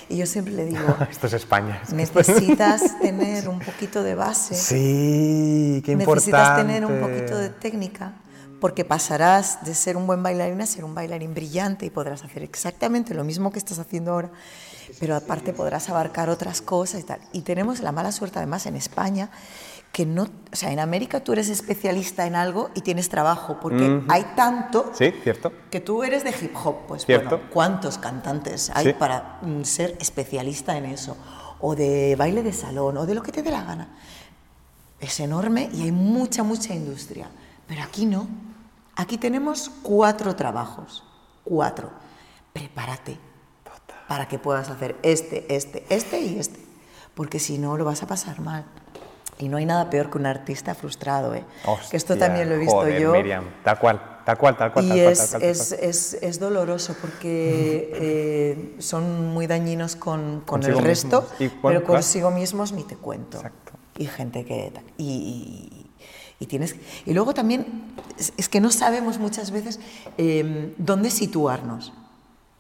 [0.08, 1.82] Y yo siempre le digo, Esto es España.
[1.94, 4.56] necesitas tener un poquito de base.
[4.56, 6.32] Sí, qué importante.
[6.32, 8.14] Necesitas tener un poquito de técnica
[8.62, 12.44] porque pasarás de ser un buen bailarín a ser un bailarín brillante y podrás hacer
[12.44, 14.32] exactamente lo mismo que estás haciendo ahora,
[15.00, 17.20] pero aparte podrás abarcar otras cosas y tal.
[17.34, 19.30] Y tenemos la mala suerte además en España
[19.92, 24.04] que no, o sea, en América tú eres especialista en algo y tienes trabajo porque
[24.10, 25.52] hay tanto Sí, cierto.
[25.72, 27.38] que tú eres de hip hop, pues Cierto.
[27.38, 28.94] bueno, ¿cuántos cantantes hay Sí.
[28.94, 31.18] para mm, ser especialista en eso?
[31.60, 33.88] O de baile de salón, o de lo que te dé la gana.
[35.00, 37.28] Es enorme y hay mucha, mucha industria.
[37.68, 38.28] Pero aquí no.
[38.96, 41.04] Aquí tenemos cuatro trabajos.
[41.44, 41.90] Cuatro.
[42.54, 43.18] Prepárate
[44.08, 46.60] para que puedas hacer este, este, este y este.
[47.14, 48.66] Porque si no, lo vas a pasar mal.
[49.40, 51.44] Y no hay nada peor que un artista frustrado, ¿eh?
[51.92, 53.12] que esto Hostia, también lo he visto joder, yo.
[53.14, 54.02] Miriam, tal cual.
[54.26, 54.86] tal cual, tal cual.
[54.86, 55.80] Y tal cual, es, tal cual, tal es, cual.
[55.90, 61.60] es, es doloroso porque eh, son muy dañinos con, con el resto, mismos.
[61.62, 63.38] Pero consigo mismos ni te cuento.
[63.38, 63.74] Exacto.
[63.98, 64.72] Y gente que...
[64.98, 65.84] Y, y-
[66.40, 66.76] y tienes,
[67.08, 69.80] y luego también es, es que no sabemos muchas veces
[70.20, 71.94] eh, dónde situarnos,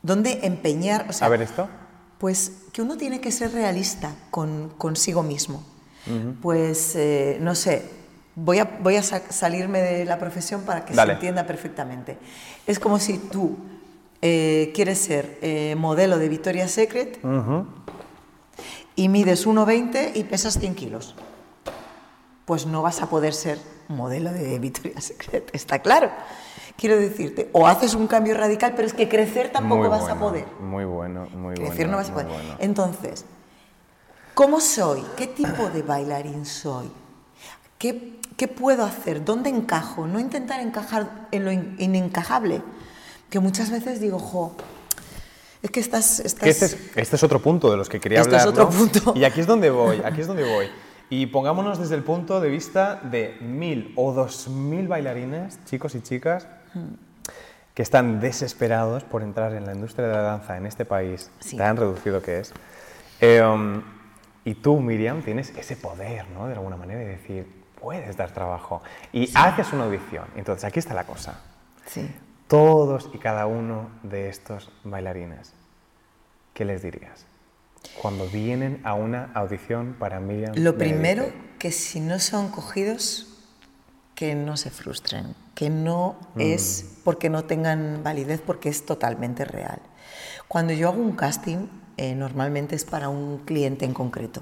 [0.02, 1.06] dónde empeñar.
[1.08, 1.70] O sea, A ver esto.
[2.18, 5.63] pues que uno tiene que ser realista con, consigo mismo.
[6.41, 7.84] Pues, eh, no sé,
[8.36, 11.12] voy a, voy a sa- salirme de la profesión para que Dale.
[11.12, 12.17] se entienda perfectamente.
[12.65, 13.58] Es como si tú
[14.22, 17.20] eh, quieres ser eh, modelo de Victoria's Secret
[18.96, 21.15] y mides 1,20 y pesas 100 kilos.
[22.46, 26.10] Pues no vas a poder ser modelo de Victoria's Secret, está claro.
[26.78, 30.20] Quiero decirte, o haces un cambio radical, pero es que crecer tampoco Muy vas a
[30.20, 30.46] poder.
[30.62, 31.70] Muy bueno, muy bueno.
[31.70, 32.28] Crecer no vas a poder.
[32.28, 32.56] bueno.
[32.60, 33.26] Entonces,
[34.38, 35.04] ¿cómo soy?
[35.17, 36.91] ¿Qué tipo de bailarín soy?
[37.80, 39.26] ¿Qué, qué puedo hacer?
[39.26, 40.06] ¿Dónde encajo?
[40.06, 42.62] No intentar encajar en lo in- inencajable.
[43.32, 44.56] Que muchas veces digo, jo,
[45.63, 46.19] es que estás...
[46.19, 46.62] este, es,
[46.95, 48.65] este es otro punto de los que quería Este es hablar.
[48.67, 48.78] otro ¿no?
[48.91, 49.13] punto.
[49.15, 50.67] Y aquí es donde voy, aquí es donde voy.
[51.10, 56.02] Y pongámonos desde el punto de vista de mil o dos mil bailarines, chicos y
[56.02, 56.45] chicas,
[57.73, 61.58] que están desesperados por entrar en la industria de la danza en este país Sí.
[61.58, 62.54] tan reducido que es.
[63.19, 63.82] Eh, um,
[64.48, 66.48] y tú, Miriam, tienes ese poder, ¿no?
[66.48, 67.46] De alguna manera, de decir,
[67.82, 68.82] puedes dar trabajo.
[69.12, 70.24] Y haces una audición.
[70.38, 71.42] Entonces, aquí está la cosa.
[71.86, 72.10] Sí.
[72.48, 75.52] Todos y cada uno de estos bailarines,
[76.54, 77.26] ¿qué les dirías?
[78.02, 80.54] Cuando vienen a una audición para Miriam.
[80.56, 81.26] Lo primero,
[81.60, 83.28] que si no son cogidos,
[84.16, 86.40] que no se frustren, que no Mm.
[86.42, 89.82] es porque no tengan validez, porque es totalmente real.
[90.48, 94.40] Cuando yo hago un casting, eh, normalmente es para un cliente en concreto,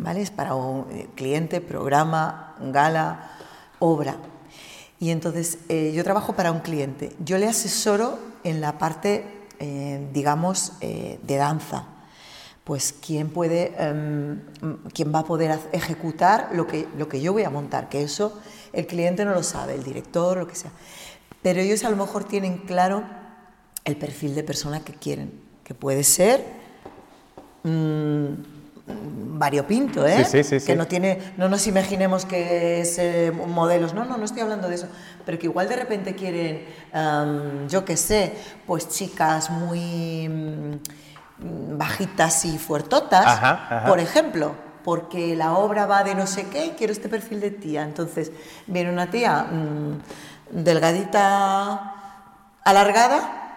[0.00, 0.20] ¿vale?
[0.20, 3.30] Es para un eh, cliente, programa, gala,
[3.78, 4.16] obra.
[5.00, 7.12] Y entonces eh, yo trabajo para un cliente.
[7.24, 9.24] Yo le asesoro en la parte,
[9.60, 11.86] eh, digamos, eh, de danza
[12.64, 14.42] pues quién puede, em,
[14.92, 18.38] quién va a poder ejecutar lo que, lo que yo voy a montar, que eso
[18.74, 20.70] el cliente no lo sabe, el director, lo que sea.
[21.40, 23.04] Pero ellos a lo mejor tienen claro
[23.86, 26.44] el perfil de persona que quieren, que puede ser
[27.62, 28.58] mm,
[29.38, 30.24] variopinto, ¿eh?
[30.24, 34.16] Sí, sí, sí, que no tiene, no nos imaginemos que es eh, modelos, no, no,
[34.16, 34.88] no estoy hablando de eso,
[35.24, 36.64] pero que igual de repente quieren,
[37.68, 38.32] yo qué sé,
[38.66, 43.86] pues chicas muy mm, bajitas y fuertotas, Ajá, ajá.
[43.86, 47.50] por ejemplo, porque la obra va de no sé qué y quiero este perfil de
[47.50, 47.82] tía.
[47.82, 48.32] Entonces
[48.66, 50.00] viene una tía mm,
[50.50, 51.94] delgadita,
[52.64, 53.47] alargada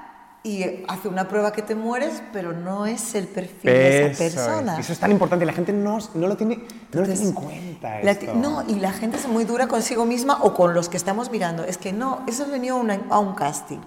[0.44, 4.24] y hace una prueba que te mueres, pero no es el perfil de esa Eso
[4.24, 4.34] es.
[4.34, 4.80] persona.
[4.80, 6.72] Eso es tan importante, la gente no, no lo tiene, no lo
[7.04, 8.02] Entonces, tiene en cuenta.
[8.02, 8.34] esto.
[8.34, 11.64] no, y la gente es muy dura consigo misma o con los que estamos mirando.
[11.64, 13.80] Es que no, eso es venido a, una- a un casting.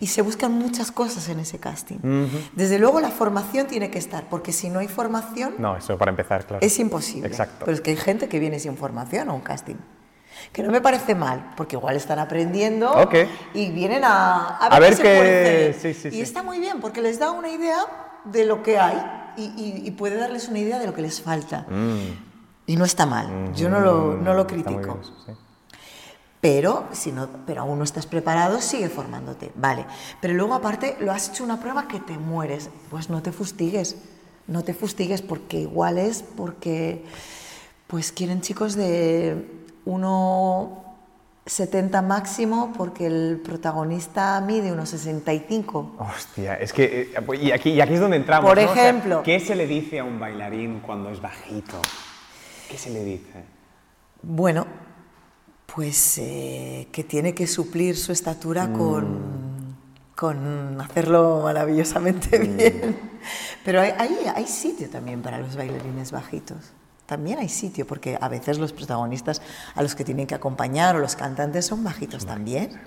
[0.00, 1.98] Y se buscan muchas cosas en ese casting.
[2.54, 6.10] Desde luego la formación tiene que estar, porque si no hay formación, No, eso para
[6.10, 6.64] empezar, claro.
[6.64, 7.26] es imposible.
[7.26, 7.64] Exacto.
[7.66, 9.74] Pero es que hay gente que viene sin formación a un casting.
[10.52, 12.92] Que no me parece mal, porque igual están aprendiendo
[13.54, 15.94] y vienen a, a ver, A ver qué se qué- puede hacer.
[15.94, 16.20] sí, sí, y sí.
[16.20, 17.78] está muy bien, porque les da una idea
[18.24, 18.96] de lo que hay
[19.36, 21.66] y, y- y puede darles una idea de lo que les falta.
[22.66, 24.46] Y no está mal, yo no lo, no lo Mm.
[24.58, 25.00] Está muy critico.
[25.26, 25.38] bien.
[26.40, 29.84] Pero, si no, pero aún no estás preparado, sigue formándote, vale.
[30.20, 33.96] Pero luego aparte lo has hecho una prueba que te mueres, pues no te fustigues,
[34.46, 37.04] no te fustigues porque igual es porque
[37.88, 39.57] pues quieren chicos de
[39.88, 45.92] 1,70 máximo porque el protagonista mide 1,65.
[45.98, 47.12] Hostia, es que.
[47.14, 48.46] eh, y, aquí, y aquí es donde entramos.
[48.48, 48.70] Por ¿no?
[48.70, 49.22] O sea, ejemplo.
[49.22, 51.80] ¿Qué se le dice a un bailarín cuando es bajito?
[52.70, 53.44] ¿Qué se le dice?
[54.20, 54.66] Bueno,
[55.74, 59.74] pues eh, que tiene que suplir su estatura con,
[60.14, 62.98] con hacerlo maravillosamente bien.
[63.64, 66.72] Pero hay, hay, hay sitio también para los bailarines bajitos.
[67.08, 69.40] También hay sitio, porque a veces los protagonistas
[69.74, 72.78] a los que tienen que acompañar o los cantantes son bajitos también.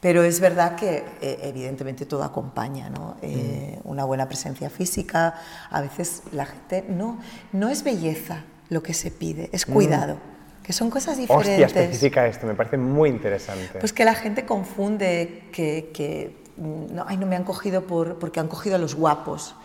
[0.00, 3.16] Pero es verdad que eh, evidentemente todo acompaña, ¿no?
[3.20, 5.34] Eh, Una buena presencia física,
[5.70, 7.18] a veces la gente no,
[7.50, 10.18] no es belleza lo que se pide, es cuidado,
[10.62, 11.66] que son cosas diferentes.
[11.66, 13.80] Hostia, especifica esto, me parece muy interesante.
[13.80, 18.20] Pues que la gente confunde que, que, mm, no, ay, no me han cogido por,
[18.20, 19.56] porque han cogido a los guapos.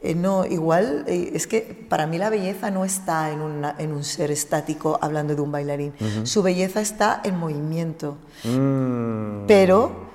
[0.00, 3.92] Eh, no, igual eh, es que para mí la belleza no está en, una- en
[3.92, 5.92] un ser estático hablando de un bailarín.
[6.22, 10.06] Su belleza está en movimiento, Mm, pero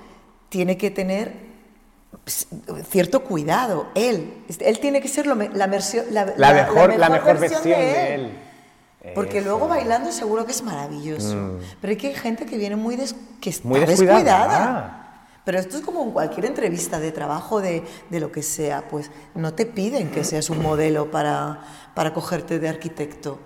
[0.50, 1.34] tiene que tener
[2.90, 3.88] cierto cuidado.
[3.96, 7.80] Él, él tiene que ser lo la, versión- la, la, mejor, la mejor versión versión
[7.80, 8.40] de él.
[9.16, 9.50] Porque Eso.
[9.50, 11.36] luego bailando seguro que es maravilloso.
[11.36, 11.60] Mm.
[11.82, 14.18] Pero hay que hay gente que viene muy, des- que está Muy descuidada.
[14.20, 15.03] descuidada.
[15.46, 19.12] Pero esto es como en cualquier entrevista de trabajo, de, de lo que sea, pues
[19.36, 21.62] no te piden que seas un modelo para,
[21.94, 23.40] para cogerte de arquitecto.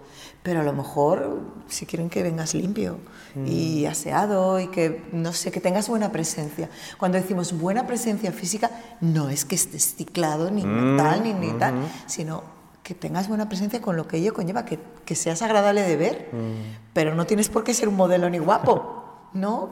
[0.44, 3.00] Pero a lo mejor si quieren que vengas limpio
[3.46, 3.90] y Mm.
[3.92, 6.70] aseado y que, no sé, que tengas buena presencia.
[6.98, 8.72] Cuando decimos buena presencia física,
[9.02, 11.74] no es que estés ciclado ni Mm, tal, ni, ni tal,
[12.06, 12.44] sino
[12.84, 16.30] que tengas buena presencia con lo que ello conlleva, que, que seas agradable de ver,
[16.32, 16.94] Mm.
[16.94, 18.97] pero no tienes por qué ser un modelo ni guapo,
[19.34, 19.72] ¿no?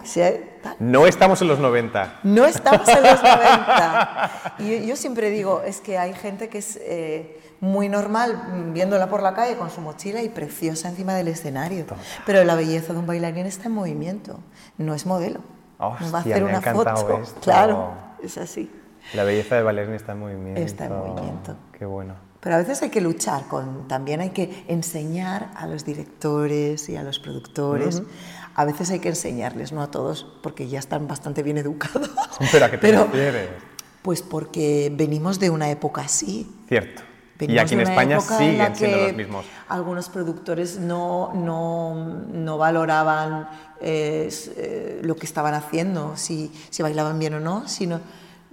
[0.79, 2.19] No estamos en los 90.
[2.23, 4.31] No estamos en los 90.
[4.59, 9.21] Y yo, siempre digo, es que hay gente que es eh, muy normal viéndola por
[9.21, 11.85] la calle con su mochila y preciosa encima del escenario.
[12.25, 14.39] Pero la belleza de un bailarín está en movimiento,
[14.77, 15.41] no es modelo.
[15.79, 17.21] no va a Hostia, hacer una foto.
[17.21, 17.41] esto.
[17.41, 17.93] Claro,
[18.23, 18.71] es así.
[19.13, 20.61] La belleza del bailarín está en movimiento.
[20.61, 21.55] Está en movimiento.
[21.77, 22.15] Qué bueno.
[22.45, 26.95] Pero a veces hay que luchar con, también hay que enseñar a los directores y
[26.95, 28.03] a los productores.
[28.55, 32.09] A veces hay que enseñarles, no a todos, porque ya están bastante bien educados.
[32.51, 33.49] Pero a qué te Pero- refieres?
[34.01, 36.47] Pues porque venimos de una época así.
[36.69, 37.01] Cierto.
[37.39, 39.45] y Venimos aquí en España época en siguen siendo los mismos.
[39.67, 41.95] Algunos productores no, no,
[42.31, 43.49] no valoraban
[43.81, 47.99] eh, eh, lo que estaban haciendo, si, si bailaban bien o no, sino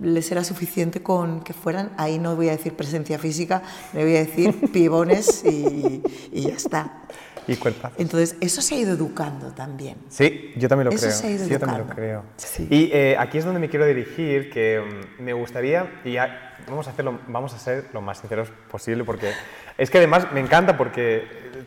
[0.01, 4.17] les era suficiente con que fueran, ahí no voy a decir presencia física, le voy
[4.17, 7.03] a decir pibones y, y ya está.
[7.49, 7.99] Y cuerpazos.
[7.99, 9.97] Entonces, eso se ha ido educando también.
[10.09, 11.17] Sí, yo también lo Eso creo.
[11.19, 12.03] se ha ido Sí, yo también lo educando.
[12.03, 12.25] creo.
[12.37, 12.69] Sí.
[12.71, 14.81] Y eh, aquí es donde me quiero dirigir, que
[15.19, 19.03] mm, me gustaría, y ya- vamos, a hacerlo, vamos a ser lo más sinceros posible,
[19.05, 19.33] porque
[19.77, 21.65] es que además me encanta porque eh,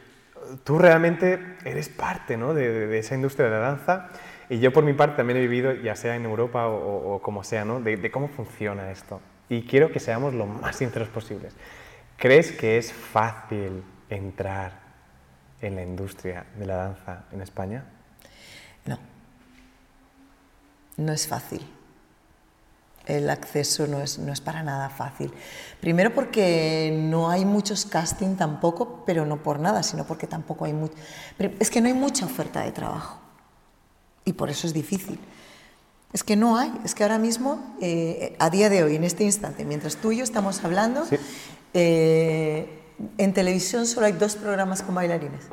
[0.63, 2.53] tú realmente eres parte ¿no?
[2.53, 4.09] de, de- de esa industria de la danza,
[4.49, 7.21] y yo por mi parte también he vivido, ya sea en Europa o, o- o
[7.21, 7.81] como sea, ¿no?
[7.81, 9.19] de, de cómo funciona esto.
[9.49, 11.53] Y quiero que seamos lo más sinceros posibles.
[12.17, 14.84] ¿Crees que es fácil entrar
[15.61, 17.83] en la industria de la danza en España?
[18.85, 18.99] No.
[20.97, 21.65] No es fácil.
[23.05, 25.31] El acceso no es, no es para nada fácil.
[25.79, 30.73] Primero porque no hay muchos casting tampoco, pero no por nada, sino porque tampoco hay
[30.73, 30.95] mucho...
[31.59, 33.19] Es que no hay mucha oferta de trabajo.
[34.23, 35.19] Y por eso es difícil.
[36.13, 36.73] Es que no hay.
[36.83, 40.17] Es que ahora mismo, eh, a día de hoy, en este instante, mientras tú y
[40.17, 41.17] yo estamos hablando, Sí.
[41.75, 42.81] eh,
[43.17, 45.45] en televisión solo hay dos programas con bailarines,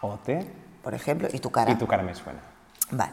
[0.00, 0.46] Ote.
[0.82, 1.70] por ejemplo, y tu cara.
[1.72, 2.40] Y tu cara me suena.
[2.90, 3.12] Vale.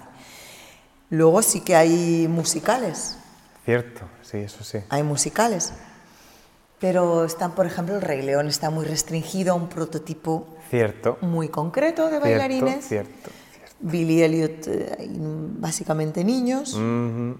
[1.09, 3.17] Luego sí que hay musicales,
[3.65, 4.80] Cierto, sí, eso sí.
[4.89, 5.74] hay musicales.
[6.80, 11.17] Pero están, por ejemplo, el Rey León está muy restringido a un prototipo Cierto.
[11.21, 12.86] muy concreto de Cierto, bailarines.
[12.86, 13.30] cierto.
[13.80, 16.76] Billy Elliot, eh, básicamente niños.
[16.76, 17.36] Mhm,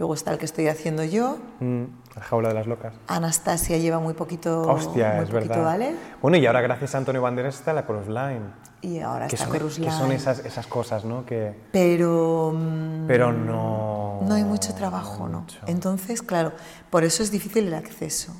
[0.00, 1.36] Luego está el que estoy haciendo yo.
[1.60, 1.82] mm,
[2.16, 2.94] La jaula de las locas.
[3.06, 5.92] Anastasia lleva muy poquito, Hostia, muy es poquito verdad.
[6.22, 8.40] Bueno, y ahora gracias a Antonio Banderas está la Chorus Line.
[8.80, 11.26] Y ahora Que está son, Chorus que son esas, esas cosas, ¿no?
[11.26, 14.20] Que, Pero, mm, pero no...
[14.22, 15.40] no hay mucho trabajo, ¿no?
[15.40, 15.58] mucho.
[15.66, 16.52] Entonces, claro,
[16.88, 18.34] por eso es difícil el acceso.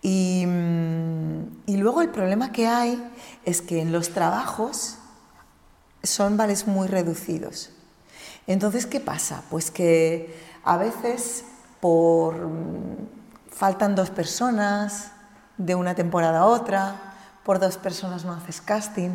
[0.00, 3.06] Y, mm, y luego el problema que hay
[3.44, 4.96] es que en los trabajos
[6.02, 7.68] son vales muy reducidos.
[8.46, 9.42] Entonces, ¿qué pasa?
[9.50, 11.44] Pues que a veces
[11.80, 13.08] por mm,
[13.50, 15.12] faltan dos personas
[15.58, 19.10] de una temporada a otra, por dos personas no haces casting.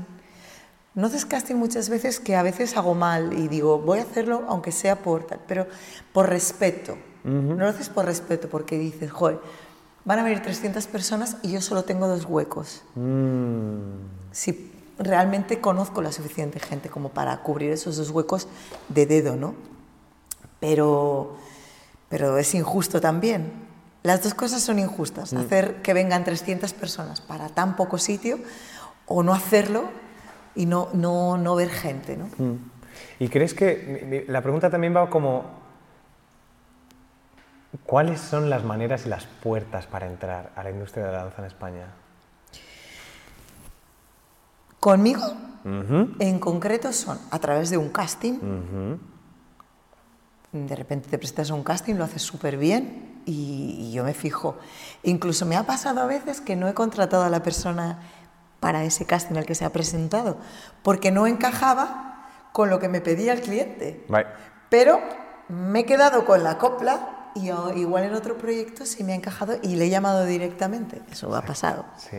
[0.93, 4.43] No haces casting muchas veces que a veces hago mal y digo, voy a hacerlo
[4.47, 5.67] aunque sea por tal, pero
[6.13, 6.97] por respeto.
[7.23, 9.39] No lo haces por respeto porque dices, joder,
[10.05, 12.83] van a venir 300 personas y yo solo tengo dos huecos.
[12.93, 13.79] Mm,
[14.31, 18.47] Si realmente conozco la suficiente gente como para cubrir esos dos huecos
[18.89, 19.55] de dedo, ¿no?
[20.65, 21.35] Pero,
[22.09, 23.51] pero es injusto también.
[24.01, 25.33] Las dos cosas son injustas.
[25.33, 28.39] Hacer que vengan 300 personas para tan poco sitio
[29.05, 29.83] o no hacerlo
[30.55, 32.25] y no, no, no ver gente, ¿no?
[32.37, 32.71] mm.
[33.19, 34.25] ¿Y crees que...
[34.27, 35.43] La pregunta también va como...
[37.85, 41.41] ¿Cuáles son las maneras y las puertas para entrar a la industria de la danza
[41.41, 41.87] en España?
[44.79, 45.21] Conmigo,
[45.65, 48.39] en concreto, son a través de un casting.
[50.55, 54.13] De repente te prestas a un casting, lo haces súper bien y, y yo me
[54.13, 54.57] fijo.
[55.03, 57.99] Incluso me ha pasado a veces que no he contratado a la persona
[58.59, 60.37] para ese casting al que se ha presentado,
[60.81, 64.07] porque no encajaba con lo que me pedía el cliente.
[64.69, 65.01] Pero
[65.49, 67.49] me he quedado con la copla y
[67.79, 71.01] igual en otro proyecto sí me ha encajado y le he llamado directamente.
[71.11, 71.85] Eso ha pasado.
[71.97, 72.17] Sí.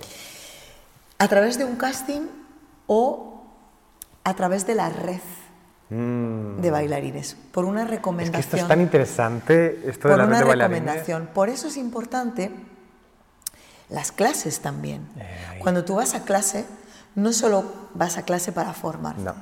[1.18, 2.28] A través de un casting
[2.86, 3.42] o
[4.24, 5.20] a través de la red
[5.88, 6.60] Mm.
[6.60, 8.40] de bailarines, por una Es que recomendación.
[8.40, 10.80] esto es tan interesante, esto de por la red una de bailarines.
[10.82, 11.28] recomendación.
[11.32, 12.50] Por eso es importante
[13.88, 15.06] las clases también.
[15.16, 15.58] Eh.
[15.60, 16.64] Cuando tú vas a clase,
[17.14, 17.64] no solo
[17.94, 19.34] vas a clase para formarte, No.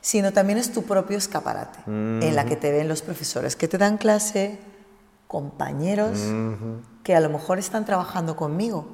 [0.00, 3.78] sino también es tu propio escaparate, en la que te ven los profesores que te
[3.78, 4.58] dan clase,
[5.28, 6.18] compañeros
[7.04, 8.88] que a lo mejor están trabajando conmigo.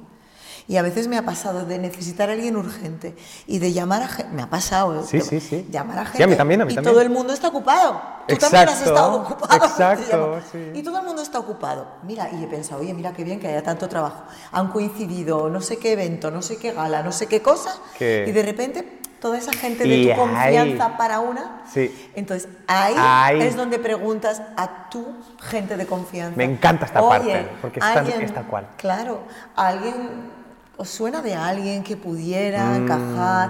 [0.71, 3.13] Y a veces me ha pasado de necesitar a alguien urgente
[3.45, 4.31] y de llamar a gente.
[4.31, 5.01] Me ha pasado.
[5.01, 5.03] ¿eh?
[5.05, 5.67] Sí, sí, sí.
[5.69, 6.23] Llamar a Sí, gente.
[6.23, 6.93] a mí también, a mí y también.
[6.93, 8.01] todo el mundo está ocupado.
[8.25, 9.65] Tú también has Exacto, estado ocupado.
[9.65, 10.71] exacto, sí.
[10.73, 11.87] Y todo el mundo está ocupado.
[12.03, 14.23] Mira, y he pensado, oye, mira qué bien que haya tanto trabajo.
[14.53, 17.71] Han coincidido no sé qué evento, no sé qué gala, no sé qué cosa.
[17.97, 21.63] Que- Y de repente toda esa gente de Y tu ahí- confianza para una.
[21.69, 22.11] Sí.
[22.15, 23.41] Entonces ahí, Ahí.
[23.41, 25.05] es donde preguntas a tu
[25.41, 26.37] gente de confianza.
[26.37, 28.69] Me encanta esta Oye, parte, porque es tan- es tal cual.
[28.77, 29.19] Claro,
[29.57, 30.39] alguien
[30.81, 32.75] os suena de alguien que pudiera Mm.
[32.83, 33.49] encajar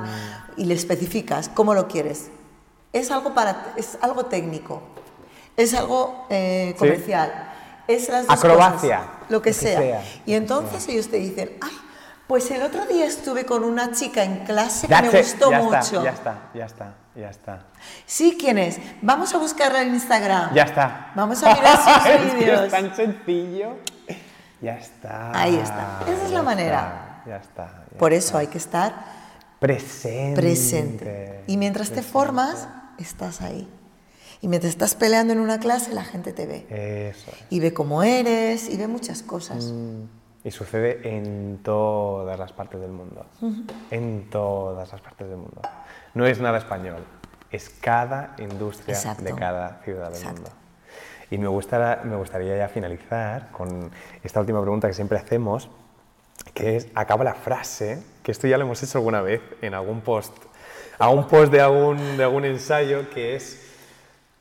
[0.58, 2.30] y le especificas cómo lo quieres.
[2.94, 4.82] Es algo para es algo técnico,
[5.56, 6.80] es algo eh, Sí.
[6.80, 7.32] comercial,
[7.88, 9.80] es las dos Acrobacia, cosas, lo que lo que sea.
[9.80, 11.72] sea, Y entonces ellos te dicen, ay,
[12.28, 15.60] pues el otro día estuve con una chica en clase que That's me gustó ya
[15.62, 15.80] mucho.
[15.80, 17.60] Está, ya está, ya está, ya está.
[18.06, 18.78] Sí, ¿quién es?
[19.02, 20.54] Vamos a buscarla en Instagram.
[20.54, 21.12] Ya está.
[21.16, 22.62] Vamos a mirar sus vídeos.
[22.66, 23.70] es tan sencillo.
[24.62, 25.32] Ya está.
[25.34, 26.02] Ahí está.
[26.08, 26.78] Esa es la manera.
[26.80, 27.86] está, Ya está.
[27.92, 28.28] ya Por está.
[28.28, 28.94] eso hay que estar
[29.60, 30.42] Presente.
[30.42, 31.44] presente.
[31.48, 32.68] Y mientras te formas,
[32.98, 33.70] estás ahí.
[34.42, 36.66] Y mientras estás peleando en una clase, la gente te ve.
[37.12, 37.44] Eso es.
[37.52, 39.66] Y ve cómo eres, y ve muchas cosas.
[39.66, 40.04] Mm,
[40.44, 43.28] Y sucede en todas las partes del mundo.
[43.92, 45.62] En todas las partes del mundo.
[46.16, 47.04] No es nada español.
[47.52, 49.24] Es cada industria Exacto.
[49.24, 50.42] de cada ciudad del Exacto.
[50.42, 50.56] mundo.
[51.30, 53.92] Y me, gustaría, me gustaría ya finalizar con
[54.24, 55.70] esta última pregunta que siempre hacemos,
[56.54, 60.02] que es, acaba la frase, que esto ya lo hemos hecho alguna vez en algún
[60.02, 60.34] post,
[61.00, 63.60] algún post de algún, de algún ensayo, que es,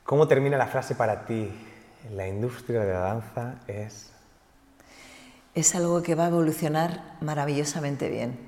[0.04, 1.50] ¿cómo termina la frase para ti?
[2.12, 4.12] La industria de la danza es...
[5.54, 8.38] Es algo que va a evolucionar maravillosamente bien.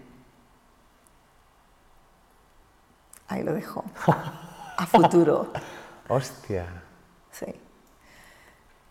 [3.28, 3.84] Ahí lo dejo.
[4.76, 5.52] A futuro.
[6.08, 6.66] Hostia.
[7.30, 7.46] Sí.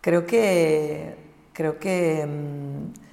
[0.02, 1.16] Creo que,
[1.54, 3.11] creo que mm,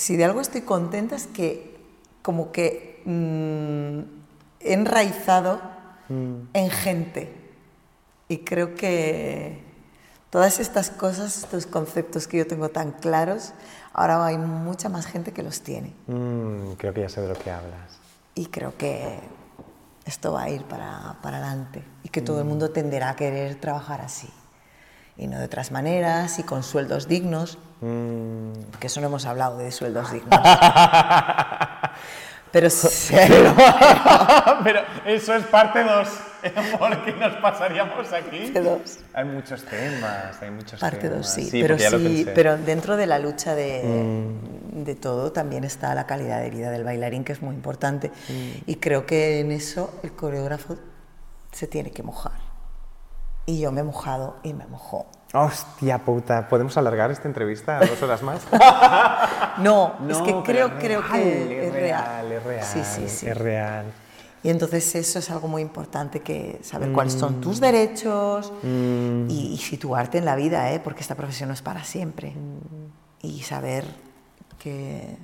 [0.00, 1.78] si de algo estoy contenta es que
[2.22, 4.00] como que mm,
[4.60, 5.60] he enraizado
[6.08, 7.30] en gente.
[8.26, 9.62] Y creo que
[10.30, 13.52] todas estas cosas, estos conceptos que yo tengo tan claros,
[13.92, 15.92] ahora hay mucha más gente que los tiene.
[16.06, 17.98] Mm, creo que ya sé de lo que hablas.
[18.34, 19.20] Y creo que
[20.06, 23.60] esto va a ir para, para adelante y que todo el mundo tenderá a querer
[23.60, 24.30] trabajar así.
[25.18, 29.58] Y no de otras maneras y con sueldos dignos, Mm, que eso no hemos hablado
[29.58, 30.40] de sueldos dignos.
[32.52, 33.14] Pero sí,
[34.64, 36.08] Pero eso es parte 2,
[36.78, 38.50] porque nos pasaríamos aquí.
[38.50, 38.98] Dos.
[39.14, 41.18] Hay muchos temas, hay muchos parte temas.
[41.18, 44.34] dos, sí, pero, porque ya lo sí pero dentro de la lucha de,
[44.72, 48.10] de todo también está la calidad de vida del bailarín, que es muy importante.
[48.66, 50.76] Y creo que en eso el coreógrafo
[51.52, 52.50] se tiene que mojar.
[53.46, 55.06] Y yo me he mojado y me mojó.
[55.32, 58.42] Hostia puta, ¿podemos alargar esta entrevista a dos horas más?
[59.58, 62.64] No, es que creo, es creo real, que es real, es real.
[62.64, 63.26] Sí, sí, sí.
[63.26, 63.92] Es real.
[64.42, 69.58] Y entonces eso es algo muy importante, que saber cuáles son tus derechos y, y
[69.58, 70.80] situarte en la vida, ¿eh?
[70.80, 72.32] porque esta profesión no es para siempre.
[73.20, 73.84] Y saber
[74.58, 75.18] que,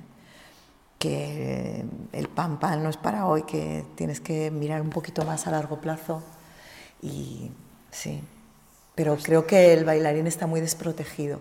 [0.99, 5.47] que el pan pan no es para hoy, que tienes que mirar un poquito más
[5.47, 6.21] a largo plazo.
[7.01, 7.51] Y
[7.89, 8.21] sí,
[8.97, 11.39] pero creo que el bailarín está muy desprotegido.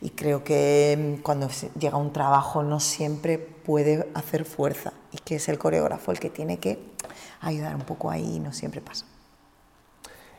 [0.00, 5.34] Y creo que mm, cuando llega un trabajo no siempre puede hacer fuerza y que
[5.34, 6.78] es el coreógrafo el que tiene que
[7.40, 9.06] ayudar un poco ahí y no siempre pasa.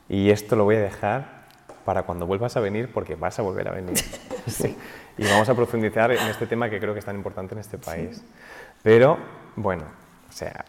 [0.07, 1.45] Y esto lo voy a dejar
[1.83, 3.95] para cuando vuelvas a venir, porque vas a volver a venir.
[4.47, 4.77] Sí.
[5.17, 7.79] Y vamos a profundizar en este tema que creo que es tan importante en este
[7.79, 8.23] país.
[8.83, 9.17] Pero,
[9.55, 9.85] bueno,
[10.29, 10.63] o sea,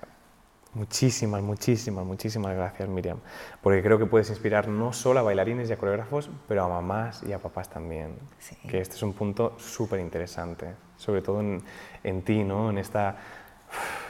[0.77, 3.19] muchísimas, muchísimas, muchísimas gracias, Miriam.
[3.63, 7.23] Porque creo que puedes inspirar no solo a bailarines y a coreógrafos, pero a mamás
[7.27, 8.19] y a papás también.
[8.39, 8.57] Sí.
[8.69, 11.63] Que este es un punto súper interesante, sobre todo en,
[12.05, 12.71] en ti, ¿no?
[12.71, 13.17] En esta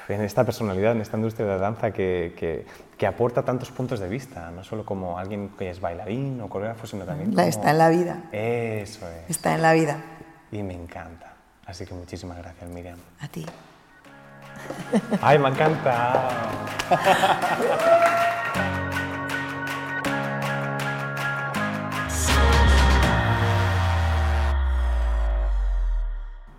[0.09, 3.99] en esta personalidad, en esta industria de la danza que, que- que aporta tantos puntos
[4.01, 7.43] de vista, no solo como alguien que es bailarín o coreógrafo, sino también como...
[7.43, 9.31] Está en la vida, Eso es.
[9.31, 9.97] está en la vida.
[10.53, 11.35] Y me encanta.
[11.67, 12.99] Así que muchísimas gracias, Miriam.
[13.21, 13.45] A ti.
[15.23, 16.57] ¡Ay, me encanta!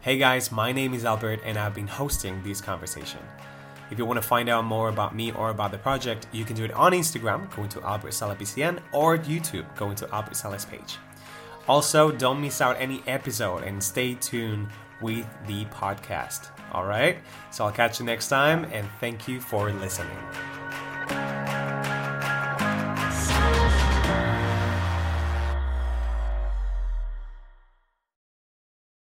[0.01, 3.19] Hey guys, my name is Albert and I've been hosting this conversation.
[3.91, 6.55] If you want to find out more about me or about the project, you can
[6.55, 10.65] do it on Instagram, going to Albert Sala BCN, or YouTube, going to Albert Sala's
[10.65, 10.97] page.
[11.67, 14.67] Also, don't miss out any episode and stay tuned
[15.01, 16.57] with the podcast.
[16.72, 17.18] All right.
[17.51, 20.18] So I'll catch you next time, and thank you for listening.